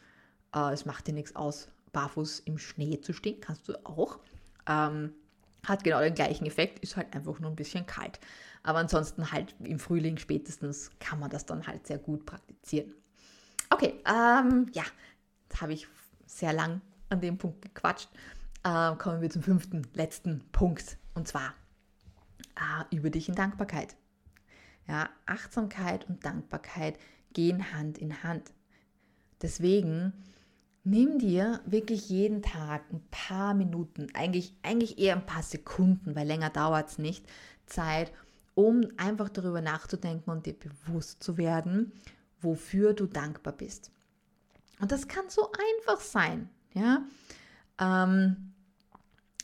äh, 0.55 0.73
es 0.75 0.85
macht 0.85 1.07
dir 1.07 1.15
nichts 1.15 1.35
aus, 1.35 1.69
barfuß 1.93 2.41
im 2.41 2.59
Schnee 2.59 3.01
zu 3.01 3.15
stehen, 3.15 3.41
kannst 3.41 3.67
du 3.69 3.87
auch. 3.87 4.19
Ähm, 4.67 5.15
hat 5.69 5.85
genau 5.85 6.01
den 6.01 6.15
gleichen 6.15 6.47
Effekt, 6.47 6.79
ist 6.81 6.97
halt 6.97 7.15
einfach 7.15 7.39
nur 7.41 7.51
ein 7.51 7.57
bisschen 7.57 7.87
kalt. 7.87 8.19
Aber 8.63 8.79
ansonsten 8.79 9.31
halt 9.31 9.55
im 9.61 9.79
Frühling 9.79 10.19
spätestens 10.19 10.91
kann 10.99 11.21
man 11.21 11.31
das 11.31 11.47
dann 11.47 11.67
halt 11.67 11.87
sehr 11.87 11.99
gut 11.99 12.27
praktizieren. 12.27 12.93
Okay, 13.71 13.95
ähm, 14.07 14.67
ja, 14.73 14.85
jetzt 15.49 15.61
habe 15.61 15.73
ich 15.73 15.87
sehr 16.27 16.53
lang 16.53 16.81
an 17.09 17.21
dem 17.21 17.39
Punkt 17.39 17.63
gequatscht. 17.63 18.09
Äh, 18.65 18.97
kommen 18.97 19.21
wir 19.21 19.31
zum 19.31 19.43
fünften, 19.43 19.87
letzten 19.95 20.41
Punkt. 20.53 20.99
Und 21.15 21.29
zwar 21.29 21.55
äh, 22.57 22.97
über 22.97 23.11
dich 23.11 23.29
in 23.29 23.35
Dankbarkeit. 23.35 23.97
Ja, 24.87 25.09
Achtsamkeit 25.27 26.09
und 26.09 26.25
Dankbarkeit 26.25 26.99
gehen 27.33 27.73
Hand 27.73 27.99
in 27.99 28.23
Hand. 28.23 28.53
Deswegen 29.43 30.13
nimm 30.89 31.19
dir 31.19 31.61
wirklich 31.67 32.09
jeden 32.09 32.43
Tag 32.43 32.83
ein 32.93 33.03
paar 33.11 33.55
Minuten, 33.55 34.09
eigentlich, 34.15 34.55
eigentlich 34.63 34.99
eher 34.99 35.17
ein 35.17 35.27
paar 35.27 35.43
Sekunden, 35.43 36.17
weil 36.17 36.27
länger 36.27 36.51
dauert 36.51 36.89
es 36.89 36.99
nicht, 36.99 37.27
Zeit, 37.67 38.13
um 38.55 38.87
einfach 38.97 39.29
darüber 39.29 39.61
nachzudenken 39.61 40.31
und 40.31 40.47
dir 40.47 40.55
bewusst 40.55 41.23
zu 41.23 41.37
werden, 41.37 41.93
wofür 42.41 42.95
du 42.95 43.07
dankbar 43.07 43.53
bist. 43.53 43.91
Und 44.81 44.91
das 44.91 45.09
kann 45.09 45.29
so 45.29 45.51
einfach 45.53 46.01
sein. 46.01 46.49
Ja? 46.73 47.03
Ähm, 47.79 48.55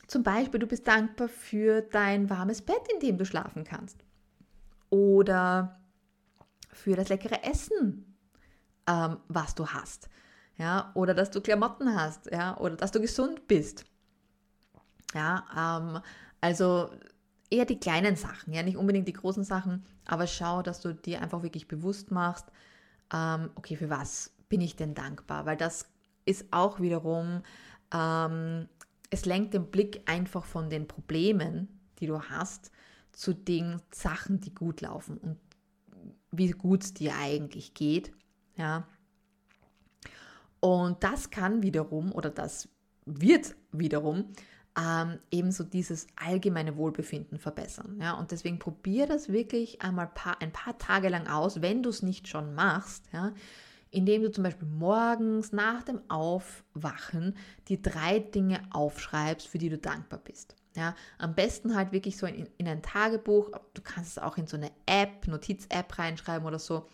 zum 0.07 0.22
Beispiel, 0.22 0.61
du 0.61 0.66
bist 0.66 0.87
dankbar 0.87 1.28
für 1.28 1.83
dein 1.83 2.30
warmes 2.30 2.62
Bett, 2.62 2.83
in 2.92 3.00
dem 3.00 3.18
du 3.18 3.26
schlafen 3.26 3.64
kannst. 3.64 3.98
Oder 4.90 5.78
für 6.72 6.96
das 6.96 7.09
leckere 7.09 7.44
Essen, 7.44 8.16
ähm, 8.87 9.18
was 9.28 9.54
du 9.54 9.66
hast. 9.68 10.09
Ja? 10.59 10.93
Oder 10.95 11.14
dass 11.14 11.31
du 11.31 11.40
Klamotten 11.40 11.95
hast. 11.95 12.31
Ja? 12.31 12.57
Oder 12.59 12.77
dass 12.77 12.93
du 12.93 13.01
gesund 13.01 13.47
bist. 13.49 13.85
Ja, 15.14 15.45
ähm, 15.57 16.01
also 16.40 16.90
eher 17.51 17.64
die 17.64 17.79
kleinen 17.79 18.17
Sachen, 18.17 18.53
ja, 18.53 18.62
nicht 18.62 18.77
unbedingt 18.77 19.07
die 19.07 19.12
großen 19.12 19.45
Sachen, 19.45 19.85
aber 20.07 20.27
schau, 20.27 20.62
dass 20.62 20.81
du 20.81 20.93
dir 20.93 21.23
einfach 21.23 21.43
wirklich 21.43 21.69
bewusst 21.69 22.11
machst, 22.11 22.47
ähm, 23.12 23.51
okay, 23.55 23.77
für 23.77 23.90
was 23.90 24.35
bin 24.49 24.61
ich 24.61 24.77
denn 24.77 24.95
dankbar? 24.95 25.47
Weil 25.47 25.57
das 25.57 25.88
ist 26.25 26.47
auch 26.51 26.81
wiederum, 26.81 27.43
ähm, 27.93 28.69
es 29.11 29.25
lenkt 29.25 29.55
den 29.55 29.71
Blick 29.71 30.03
einfach 30.07 30.45
von 30.45 30.69
den 30.69 30.88
Problemen, 30.88 31.69
die 32.01 32.07
du 32.07 32.21
hast, 32.21 32.73
zu 33.12 33.33
den 33.33 33.81
Sachen, 33.93 34.40
die 34.40 34.53
gut 34.53 34.81
laufen 34.81 35.19
und 35.19 35.38
wie 36.33 36.51
gut 36.51 36.83
es 36.83 36.95
dir 36.95 37.14
eigentlich 37.17 37.75
geht. 37.75 38.12
Ja. 38.57 38.88
Und 40.64 41.05
das 41.05 41.29
kann 41.29 41.62
wiederum, 41.62 42.11
oder 42.11 42.31
das 42.31 42.70
wird 43.05 43.55
wiederum, 43.72 44.33
ähm, 44.81 45.18
ebenso 45.31 45.62
dieses 45.62 46.07
allgemeine 46.16 46.79
Wohlbefinden 46.79 47.38
verbessern. 47.38 47.98
Ja? 48.00 48.14
Und 48.14 48.31
deswegen 48.31 48.59
probier 48.59 49.07
das 49.07 49.29
wirklich 49.29 49.83
einmal 49.83 50.07
paar, 50.07 50.40
ein 50.40 50.53
paar 50.53 50.79
Tage 50.79 51.11
lang 51.11 51.27
aus, 51.27 51.61
wenn 51.61 51.83
du 51.83 51.90
es 51.90 52.00
nicht 52.00 52.29
schon 52.29 52.55
machst. 52.55 53.05
Ja? 53.12 53.35
indem 53.90 54.22
du 54.22 54.33
zum 54.33 54.42
Beispiel 54.42 54.66
morgens 54.66 55.53
nach 55.53 55.85
dem 55.85 56.00
Aufwachen 56.09 57.37
die 57.68 57.81
drei 57.81 58.18
Dinge 58.18 58.61
aufschreibst, 58.70 59.46
für 59.46 59.59
die 59.59 59.68
du 59.68 59.79
dankbar 59.79 60.18
bist. 60.18 60.57
Ja, 60.77 60.96
am 61.18 61.37
besten 61.37 61.77
halt 61.77 61.92
wirklich 61.92 62.16
so 62.16 62.27
in, 62.27 62.48
in 62.59 62.66
ein 62.66 62.83
Tagebuch. 62.83 63.53
Du 63.74 63.83
kannst 63.83 64.16
es 64.16 64.18
auch 64.18 64.37
in 64.37 64.48
so 64.48 64.57
eine 64.57 64.72
App, 64.87 65.29
Notiz-App 65.29 65.96
reinschreiben 65.96 66.44
oder 66.44 66.59
so, 66.59 66.88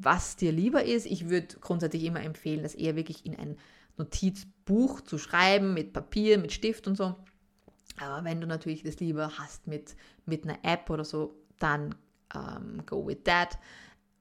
was 0.00 0.36
dir 0.36 0.52
lieber 0.52 0.84
ist. 0.84 1.06
Ich 1.06 1.28
würde 1.28 1.56
grundsätzlich 1.60 2.04
immer 2.04 2.22
empfehlen, 2.22 2.62
das 2.62 2.74
eher 2.74 2.96
wirklich 2.96 3.26
in 3.26 3.36
ein 3.36 3.56
Notizbuch 3.98 5.02
zu 5.02 5.18
schreiben, 5.18 5.74
mit 5.74 5.92
Papier, 5.92 6.38
mit 6.38 6.52
Stift 6.52 6.86
und 6.86 6.96
so. 6.96 7.14
Aber 7.98 8.24
wenn 8.24 8.40
du 8.40 8.46
natürlich 8.46 8.82
das 8.82 9.00
lieber 9.00 9.38
hast 9.38 9.66
mit, 9.66 9.96
mit 10.24 10.44
einer 10.44 10.58
App 10.62 10.88
oder 10.88 11.04
so, 11.04 11.36
dann 11.58 11.94
ähm, 12.34 12.82
go 12.86 13.06
with 13.06 13.18
that. 13.24 13.58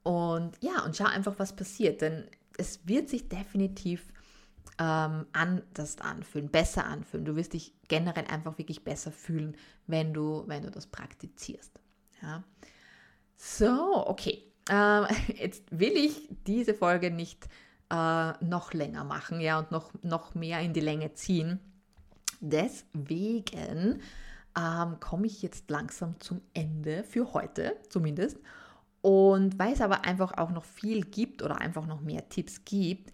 Und 0.03 0.57
ja, 0.61 0.83
und 0.83 0.95
schau 0.97 1.05
einfach, 1.05 1.35
was 1.37 1.55
passiert, 1.55 2.01
denn 2.01 2.27
es 2.57 2.85
wird 2.85 3.09
sich 3.09 3.29
definitiv 3.29 4.11
ähm, 4.77 5.25
anders 5.31 5.99
anfühlen, 5.99 6.49
besser 6.49 6.85
anfühlen. 6.85 7.25
Du 7.25 7.35
wirst 7.35 7.53
dich 7.53 7.73
generell 7.87 8.25
einfach 8.25 8.57
wirklich 8.57 8.83
besser 8.83 9.11
fühlen, 9.11 9.55
wenn 9.87 10.13
du, 10.13 10.43
wenn 10.47 10.63
du 10.63 10.71
das 10.71 10.87
praktizierst. 10.87 11.79
Ja. 12.21 12.43
So, 13.37 14.07
okay. 14.07 14.50
Ähm, 14.71 15.05
jetzt 15.35 15.63
will 15.69 15.95
ich 15.95 16.29
diese 16.47 16.73
Folge 16.73 17.11
nicht 17.11 17.47
äh, 17.91 18.31
noch 18.43 18.73
länger 18.73 19.03
machen, 19.03 19.39
ja, 19.41 19.59
und 19.59 19.69
noch, 19.69 19.91
noch 20.01 20.33
mehr 20.33 20.61
in 20.61 20.73
die 20.73 20.79
Länge 20.79 21.13
ziehen. 21.13 21.59
Deswegen 22.39 24.01
ähm, 24.57 24.99
komme 24.99 25.27
ich 25.27 25.41
jetzt 25.43 25.69
langsam 25.69 26.19
zum 26.19 26.41
Ende 26.53 27.03
für 27.03 27.33
heute 27.33 27.75
zumindest. 27.89 28.39
Und 29.01 29.59
weil 29.59 29.73
es 29.73 29.81
aber 29.81 30.05
einfach 30.05 30.37
auch 30.37 30.51
noch 30.51 30.63
viel 30.63 31.01
gibt 31.01 31.43
oder 31.43 31.59
einfach 31.59 31.85
noch 31.85 32.01
mehr 32.01 32.29
Tipps 32.29 32.63
gibt, 32.65 33.11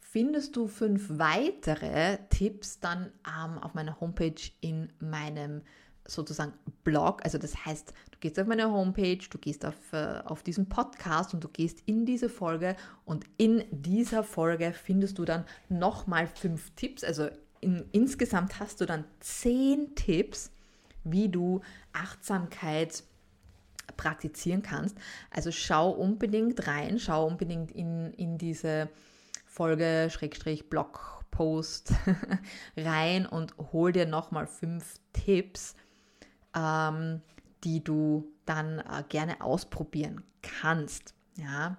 findest 0.00 0.56
du 0.56 0.68
fünf 0.68 1.08
weitere 1.08 2.18
Tipps 2.28 2.80
dann 2.80 3.10
ähm, 3.26 3.58
auf 3.58 3.74
meiner 3.74 3.98
Homepage 4.00 4.50
in 4.60 4.92
meinem 5.00 5.62
sozusagen 6.06 6.52
Blog. 6.84 7.24
Also 7.24 7.38
das 7.38 7.64
heißt, 7.64 7.92
du 8.10 8.18
gehst 8.18 8.38
auf 8.38 8.46
meine 8.46 8.70
Homepage, 8.70 9.18
du 9.30 9.38
gehst 9.38 9.64
auf, 9.64 9.92
äh, 9.92 10.20
auf 10.24 10.42
diesen 10.42 10.68
Podcast 10.68 11.34
und 11.34 11.42
du 11.44 11.48
gehst 11.48 11.82
in 11.86 12.06
diese 12.06 12.28
Folge 12.28 12.76
und 13.04 13.24
in 13.38 13.64
dieser 13.70 14.24
Folge 14.24 14.72
findest 14.72 15.18
du 15.18 15.24
dann 15.24 15.44
nochmal 15.68 16.26
fünf 16.26 16.70
Tipps. 16.74 17.04
Also 17.04 17.28
in, 17.60 17.84
insgesamt 17.92 18.60
hast 18.60 18.80
du 18.80 18.86
dann 18.86 19.04
zehn 19.20 19.94
Tipps, 19.94 20.50
wie 21.04 21.28
du 21.28 21.60
Achtsamkeit 21.92 23.04
praktizieren 23.96 24.62
kannst. 24.62 24.96
Also 25.30 25.52
schau 25.52 25.90
unbedingt 25.90 26.66
rein, 26.66 26.98
schau 26.98 27.26
unbedingt 27.26 27.70
in, 27.70 28.12
in 28.14 28.38
diese 28.38 28.88
Folge, 29.46 30.08
Schrägstrich, 30.10 30.70
Blogpost 30.70 31.92
rein 32.76 33.26
und 33.26 33.54
hol 33.72 33.92
dir 33.92 34.06
nochmal 34.06 34.46
fünf 34.46 34.96
Tipps, 35.12 35.74
ähm, 36.56 37.22
die 37.64 37.82
du 37.82 38.32
dann 38.44 38.78
äh, 38.78 39.04
gerne 39.08 39.40
ausprobieren 39.40 40.24
kannst. 40.42 41.14
Ja, 41.36 41.78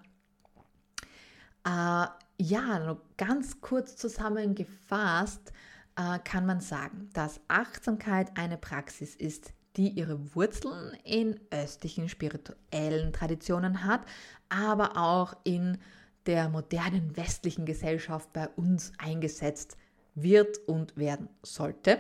äh, 1.65 2.07
ja 2.41 2.97
ganz 3.17 3.61
kurz 3.61 3.95
zusammengefasst 3.95 5.51
äh, 5.95 6.19
kann 6.19 6.45
man 6.45 6.59
sagen, 6.59 7.09
dass 7.13 7.39
Achtsamkeit 7.47 8.37
eine 8.37 8.57
Praxis 8.57 9.15
ist, 9.15 9.53
die 9.75 9.89
ihre 9.89 10.35
Wurzeln 10.35 10.95
in 11.03 11.39
östlichen 11.51 12.07
spirituellen 12.07 13.11
Traditionen 13.11 13.83
hat, 13.83 14.01
aber 14.49 14.97
auch 14.97 15.35
in 15.43 15.77
der 16.25 16.47
modernen 16.49 17.17
westlichen 17.17 17.65
Gesellschaft 17.65 18.31
bei 18.33 18.47
uns 18.49 18.93
eingesetzt 18.97 19.77
wird 20.15 20.59
und 20.67 20.95
werden 20.95 21.27
sollte, 21.41 21.99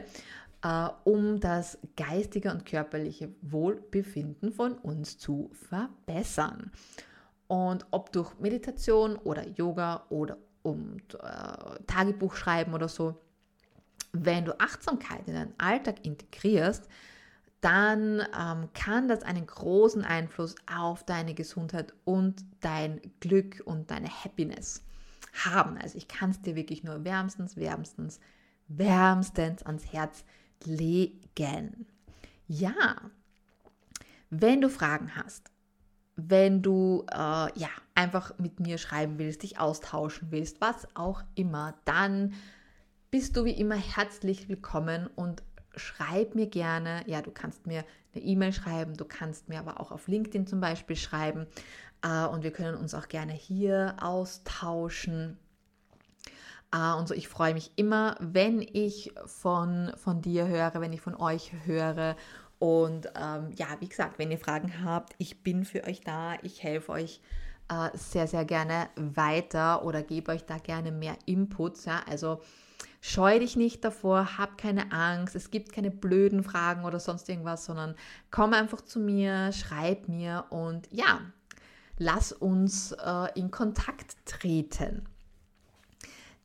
äh, 0.63 0.89
um 1.03 1.39
das 1.39 1.77
geistige 1.95 2.51
und 2.51 2.65
körperliche 2.65 3.29
Wohlbefinden 3.41 4.51
von 4.51 4.73
uns 4.73 5.17
zu 5.17 5.51
verbessern. 5.53 6.71
Und 7.47 7.85
ob 7.91 8.11
durch 8.11 8.39
Meditation 8.39 9.17
oder 9.17 9.47
Yoga 9.49 10.05
oder 10.09 10.37
um 10.63 10.97
äh, 11.21 11.83
Tagebuch 11.85 12.35
schreiben 12.35 12.73
oder 12.73 12.87
so, 12.87 13.19
wenn 14.13 14.45
du 14.45 14.59
Achtsamkeit 14.59 15.27
in 15.27 15.33
deinen 15.33 15.53
Alltag 15.59 16.05
integrierst, 16.05 16.87
dann 17.61 18.21
ähm, 18.37 18.69
kann 18.73 19.07
das 19.07 19.23
einen 19.23 19.45
großen 19.45 20.03
Einfluss 20.03 20.55
auf 20.71 21.05
deine 21.05 21.33
Gesundheit 21.33 21.93
und 22.03 22.43
dein 22.59 23.01
Glück 23.19 23.61
und 23.65 23.89
deine 23.89 24.09
Happiness 24.09 24.83
haben. 25.45 25.77
Also 25.77 25.97
ich 25.97 26.07
kann 26.07 26.31
es 26.31 26.41
dir 26.41 26.55
wirklich 26.55 26.83
nur 26.83 27.03
wärmstens, 27.03 27.55
wärmstens, 27.55 28.19
wärmstens 28.67 29.63
ans 29.63 29.91
Herz 29.91 30.23
legen. 30.65 31.87
Ja, 32.47 32.95
wenn 34.29 34.61
du 34.61 34.69
Fragen 34.69 35.15
hast, 35.15 35.51
wenn 36.15 36.61
du 36.61 37.05
äh, 37.11 37.15
ja 37.15 37.69
einfach 37.95 38.37
mit 38.37 38.59
mir 38.59 38.77
schreiben 38.77 39.17
willst, 39.17 39.43
dich 39.43 39.59
austauschen 39.59 40.29
willst, 40.31 40.61
was 40.61 40.87
auch 40.95 41.23
immer, 41.35 41.75
dann 41.85 42.33
bist 43.11 43.37
du 43.37 43.45
wie 43.45 43.51
immer 43.51 43.75
herzlich 43.75 44.49
willkommen 44.49 45.07
und 45.15 45.43
schreib 45.75 46.35
mir 46.35 46.47
gerne. 46.47 47.03
Ja, 47.07 47.21
du 47.21 47.31
kannst 47.31 47.67
mir 47.67 47.83
eine 48.13 48.23
E-Mail 48.23 48.53
schreiben, 48.53 48.95
du 48.95 49.05
kannst 49.05 49.49
mir 49.49 49.59
aber 49.59 49.79
auch 49.79 49.91
auf 49.91 50.07
LinkedIn 50.07 50.47
zum 50.47 50.59
Beispiel 50.59 50.95
schreiben 50.95 51.47
äh, 52.03 52.25
und 52.25 52.43
wir 52.43 52.51
können 52.51 52.77
uns 52.77 52.93
auch 52.93 53.07
gerne 53.07 53.33
hier 53.33 53.95
austauschen. 53.99 55.37
Uh, 56.75 56.97
und 56.97 57.07
so, 57.07 57.13
ich 57.13 57.27
freue 57.27 57.53
mich 57.53 57.71
immer, 57.75 58.15
wenn 58.19 58.59
ich 58.59 59.13
von, 59.27 59.91
von 59.95 60.23
dir 60.23 60.47
höre, 60.47 60.81
wenn 60.81 60.91
ich 60.91 61.01
von 61.01 61.15
euch 61.15 61.51
höre. 61.65 62.15
Und 62.57 63.07
ähm, 63.15 63.51
ja, 63.55 63.67
wie 63.79 63.89
gesagt, 63.89 64.17
wenn 64.17 64.31
ihr 64.31 64.39
Fragen 64.39 64.83
habt, 64.83 65.13
ich 65.19 65.43
bin 65.43 65.65
für 65.65 65.83
euch 65.83 66.01
da, 66.01 66.33
ich 66.41 66.63
helfe 66.63 66.93
euch 66.93 67.21
äh, 67.69 67.95
sehr, 67.95 68.25
sehr 68.25 68.45
gerne 68.45 68.89
weiter 68.95 69.85
oder 69.85 70.01
gebe 70.01 70.31
euch 70.31 70.45
da 70.45 70.57
gerne 70.57 70.91
mehr 70.91 71.15
Inputs. 71.27 71.85
Ja? 71.85 72.01
Also 72.09 72.41
scheu 73.01 73.37
dich 73.37 73.55
nicht 73.55 73.83
davor, 73.83 74.37
hab 74.37 74.57
keine 74.57 74.91
Angst, 74.91 75.35
es 75.35 75.51
gibt 75.51 75.73
keine 75.73 75.91
blöden 75.91 76.43
Fragen 76.43 76.85
oder 76.85 76.99
sonst 76.99 77.29
irgendwas, 77.29 77.65
sondern 77.65 77.95
komm 78.31 78.53
einfach 78.53 78.81
zu 78.81 78.99
mir, 78.99 79.51
schreib 79.51 80.07
mir 80.07 80.45
und 80.49 80.87
ja, 80.91 81.19
lass 81.97 82.31
uns 82.31 82.93
äh, 82.93 83.39
in 83.39 83.51
Kontakt 83.51 84.15
treten. 84.25 85.05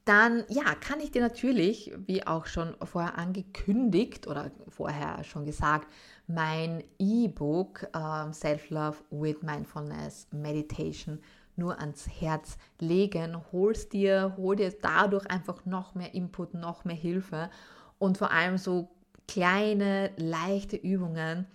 Dann, 0.08 0.44
ja, 0.48 0.74
kann 0.74 1.00
ich 1.00 1.10
dir 1.10 1.20
natürlich, 1.20 1.92
wie 2.06 2.26
auch 2.26 2.46
schon 2.46 2.74
vorher 2.82 3.18
angekündigt 3.18 4.26
oder 4.26 4.50
vorher 4.66 5.22
schon 5.22 5.44
gesagt, 5.44 5.86
mein 6.26 6.82
E-Book 6.98 7.86
äh, 7.92 8.32
Self-Love 8.32 8.96
with 9.10 9.42
Mindfulness 9.42 10.26
Meditation 10.32 11.20
nur 11.56 11.78
ans 11.78 12.08
Herz 12.08 12.56
legen. 12.80 13.36
Hol's 13.52 13.90
dir, 13.90 14.32
hol 14.38 14.56
dir 14.56 14.72
dadurch 14.80 15.26
einfach 15.26 15.66
noch 15.66 15.94
mehr 15.94 16.14
Input, 16.14 16.54
noch 16.54 16.86
mehr 16.86 16.96
Hilfe 16.96 17.50
und 17.98 18.16
vor 18.16 18.30
allem 18.30 18.56
so 18.56 18.88
kleine, 19.26 20.12
leichte 20.16 20.76
Übungen, 20.76 21.46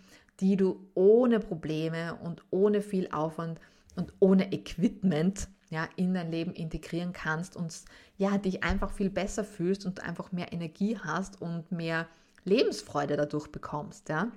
die 0.42 0.58
du 0.58 0.92
ohne 0.94 1.39
Probleme 1.39 2.20
und 2.22 2.44
ohne 2.52 2.82
viel 2.82 3.10
Aufwand 3.12 3.60
und 3.96 4.13
ohne 4.20 4.54
Equipment 4.54 5.48
ja, 5.74 5.90
in 5.96 6.14
dein 6.14 6.32
Leben 6.32 6.54
integrieren 6.54 7.12
kannst 7.12 7.56
und 7.56 7.74
ja, 8.18 8.38
dich 8.38 8.64
einfach 8.64 8.92
viel 8.92 9.10
besser 9.10 9.44
fühlst 9.44 9.86
und 9.86 10.02
einfach 10.02 10.32
mehr 10.32 10.54
Energie 10.54 10.98
hast 10.98 11.42
und 11.42 11.72
mehr 11.72 12.08
Lebensfreude 12.46 13.18
dadurch 13.18 13.52
bekommst. 13.52 14.10
Ja? 14.10 14.32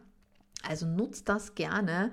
Also 0.66 0.86
nutz 0.86 1.24
das 1.24 1.54
gerne 1.54 2.12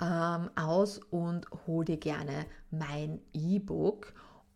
ähm, 0.00 0.50
aus 0.56 0.98
und 0.98 1.46
hol 1.66 1.84
dir 1.84 1.96
gerne 1.96 2.46
mein 2.70 3.20
E-Book. 3.32 4.12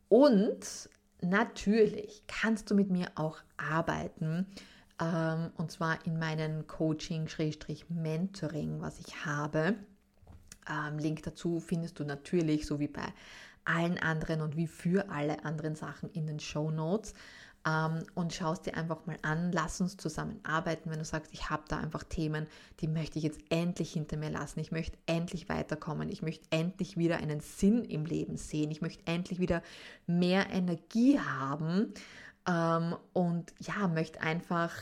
Und 0.09 0.91
natürlich 1.21 2.23
kannst 2.27 2.71
du 2.71 2.75
mit 2.75 2.91
mir 2.91 3.09
auch 3.15 3.39
arbeiten. 3.57 4.47
Ähm, 5.01 5.51
und 5.57 5.73
zwar 5.73 6.05
in 6.07 6.19
meinem 6.19 6.67
Coaching-Mentoring, 6.67 8.81
was 8.81 8.99
ich 9.01 9.25
habe. 9.25 9.77
Ähm, 10.71 10.99
Link 10.99 11.23
dazu 11.23 11.61
findest 11.61 11.99
du 11.99 12.05
natürlich, 12.05 12.67
so 12.67 12.79
wie 12.81 12.89
bei 12.89 13.13
allen 13.65 13.99
anderen 13.99 14.41
und 14.41 14.57
wie 14.57 14.67
für 14.67 15.11
alle 15.11 15.45
anderen 15.45 15.75
Sachen 15.75 16.11
in 16.11 16.27
den 16.27 16.41
Show 16.41 16.71
Notes. 16.71 17.15
Ähm, 17.67 18.05
und 18.15 18.35
schaust 18.35 18.67
dir 18.67 18.77
einfach 18.77 19.07
mal 19.07 19.17
an, 19.23 19.51
lass 19.51 19.81
uns 19.81 19.97
zusammenarbeiten, 19.97 20.91
wenn 20.91 20.99
du 20.99 21.05
sagst, 21.05 21.33
ich 21.33 21.49
habe 21.49 21.63
da 21.69 21.79
einfach 21.79 22.03
Themen, 22.03 22.47
die 22.81 22.89
möchte 22.89 23.19
ich 23.19 23.25
jetzt 23.25 23.41
endlich 23.49 23.93
hinter 23.93 24.19
mir 24.19 24.29
lassen, 24.29 24.61
ich 24.61 24.71
möchte 24.71 24.99
endlich 25.07 25.49
weiterkommen, 25.49 26.11
ich 26.11 26.21
möchte 26.21 26.47
endlich 26.51 26.99
wieder 26.99 27.17
einen 27.17 27.41
Sinn 27.41 27.85
im 27.85 28.05
Leben 28.05 28.37
sehen, 28.37 28.71
ich 28.71 28.83
möchte 28.83 29.07
endlich 29.07 29.39
wieder 29.39 29.63
mehr 30.07 30.51
Energie 30.51 31.19
haben. 31.19 31.95
Ähm, 32.47 32.97
und 33.15 33.55
ja, 33.61 33.89
möchte 33.89 34.21
einfach 34.21 34.75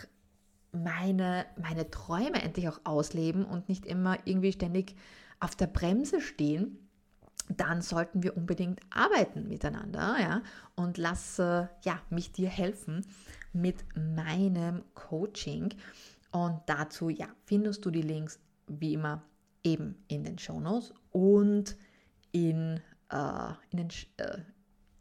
meine, 0.72 1.46
meine 1.56 1.88
Träume 1.88 2.42
endlich 2.42 2.68
auch 2.68 2.80
ausleben 2.82 3.44
und 3.44 3.68
nicht 3.68 3.86
immer 3.86 4.18
irgendwie 4.24 4.52
ständig 4.52 4.96
auf 5.38 5.54
der 5.54 5.66
Bremse 5.68 6.20
stehen 6.20 6.78
dann 7.48 7.82
sollten 7.82 8.22
wir 8.22 8.36
unbedingt 8.36 8.80
arbeiten 8.90 9.48
miteinander, 9.48 10.16
ja, 10.20 10.42
und 10.74 10.98
lasse 10.98 11.70
ja, 11.82 12.00
mich 12.10 12.32
dir 12.32 12.48
helfen 12.48 13.04
mit 13.52 13.84
meinem 13.96 14.82
Coaching. 14.94 15.74
Und 16.30 16.60
dazu, 16.66 17.08
ja, 17.08 17.28
findest 17.44 17.84
du 17.84 17.90
die 17.90 18.02
Links 18.02 18.38
wie 18.66 18.94
immer 18.94 19.22
eben 19.64 20.02
in 20.08 20.24
den 20.24 20.38
Shownotes 20.38 20.92
und 21.10 21.76
in, 22.32 22.80
äh, 23.10 23.52
in 23.70 23.78
den, 23.78 23.88
äh, 24.16 24.38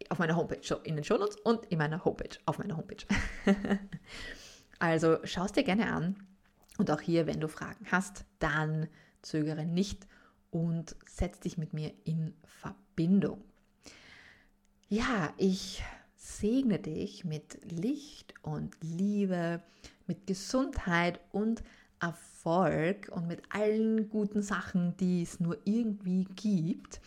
auf 0.09 0.19
meiner 0.19 0.35
Homepage, 0.35 0.59
so 0.61 0.77
in 0.77 0.95
den 0.95 1.03
Shownotes 1.03 1.37
und 1.37 1.65
in 1.67 1.77
meiner 1.77 2.03
Homepage, 2.03 2.37
auf 2.45 2.59
meiner 2.59 2.75
Homepage. 2.75 3.05
also 4.79 5.19
schau 5.23 5.45
es 5.45 5.53
dir 5.53 5.63
gerne 5.63 5.91
an 5.91 6.27
und 6.77 6.91
auch 6.91 7.01
hier, 7.01 7.27
wenn 7.27 7.39
du 7.39 7.47
Fragen 7.47 7.85
hast, 7.89 8.25
dann 8.39 8.87
zögere 9.21 9.65
nicht 9.65 10.07
und 10.51 10.95
setz 11.07 11.39
dich 11.39 11.57
mit 11.57 11.73
mir 11.73 11.91
in 12.03 12.33
Verbindung. 12.43 13.43
Ja, 14.89 15.33
ich 15.37 15.83
segne 16.15 16.77
dich 16.77 17.25
mit 17.25 17.59
Licht 17.71 18.33
und 18.43 18.75
Liebe, 18.81 19.63
mit 20.05 20.27
Gesundheit 20.27 21.19
und 21.31 21.63
Erfolg 21.99 23.09
und 23.13 23.27
mit 23.27 23.41
allen 23.49 24.09
guten 24.09 24.41
Sachen, 24.41 24.97
die 24.97 25.23
es 25.23 25.39
nur 25.39 25.57
irgendwie 25.65 26.25
gibt. 26.35 26.99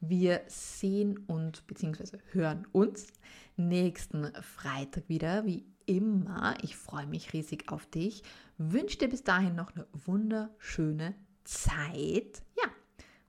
Wir 0.00 0.42
sehen 0.48 1.18
und 1.28 1.66
bzw. 1.66 2.18
hören 2.32 2.66
uns 2.72 3.12
nächsten 3.56 4.32
Freitag 4.42 5.08
wieder, 5.08 5.46
wie 5.46 5.64
immer. 5.86 6.56
Ich 6.62 6.76
freue 6.76 7.06
mich 7.06 7.32
riesig 7.32 7.70
auf 7.70 7.86
dich. 7.86 8.22
Wünsche 8.58 8.98
dir 8.98 9.08
bis 9.08 9.22
dahin 9.22 9.54
noch 9.54 9.74
eine 9.74 9.86
wunderschöne 10.06 11.14
Zeit. 11.44 12.42
Ja, 12.56 12.68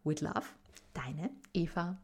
With 0.04 0.22
Love, 0.22 0.54
deine 0.94 1.30
Eva. 1.54 1.98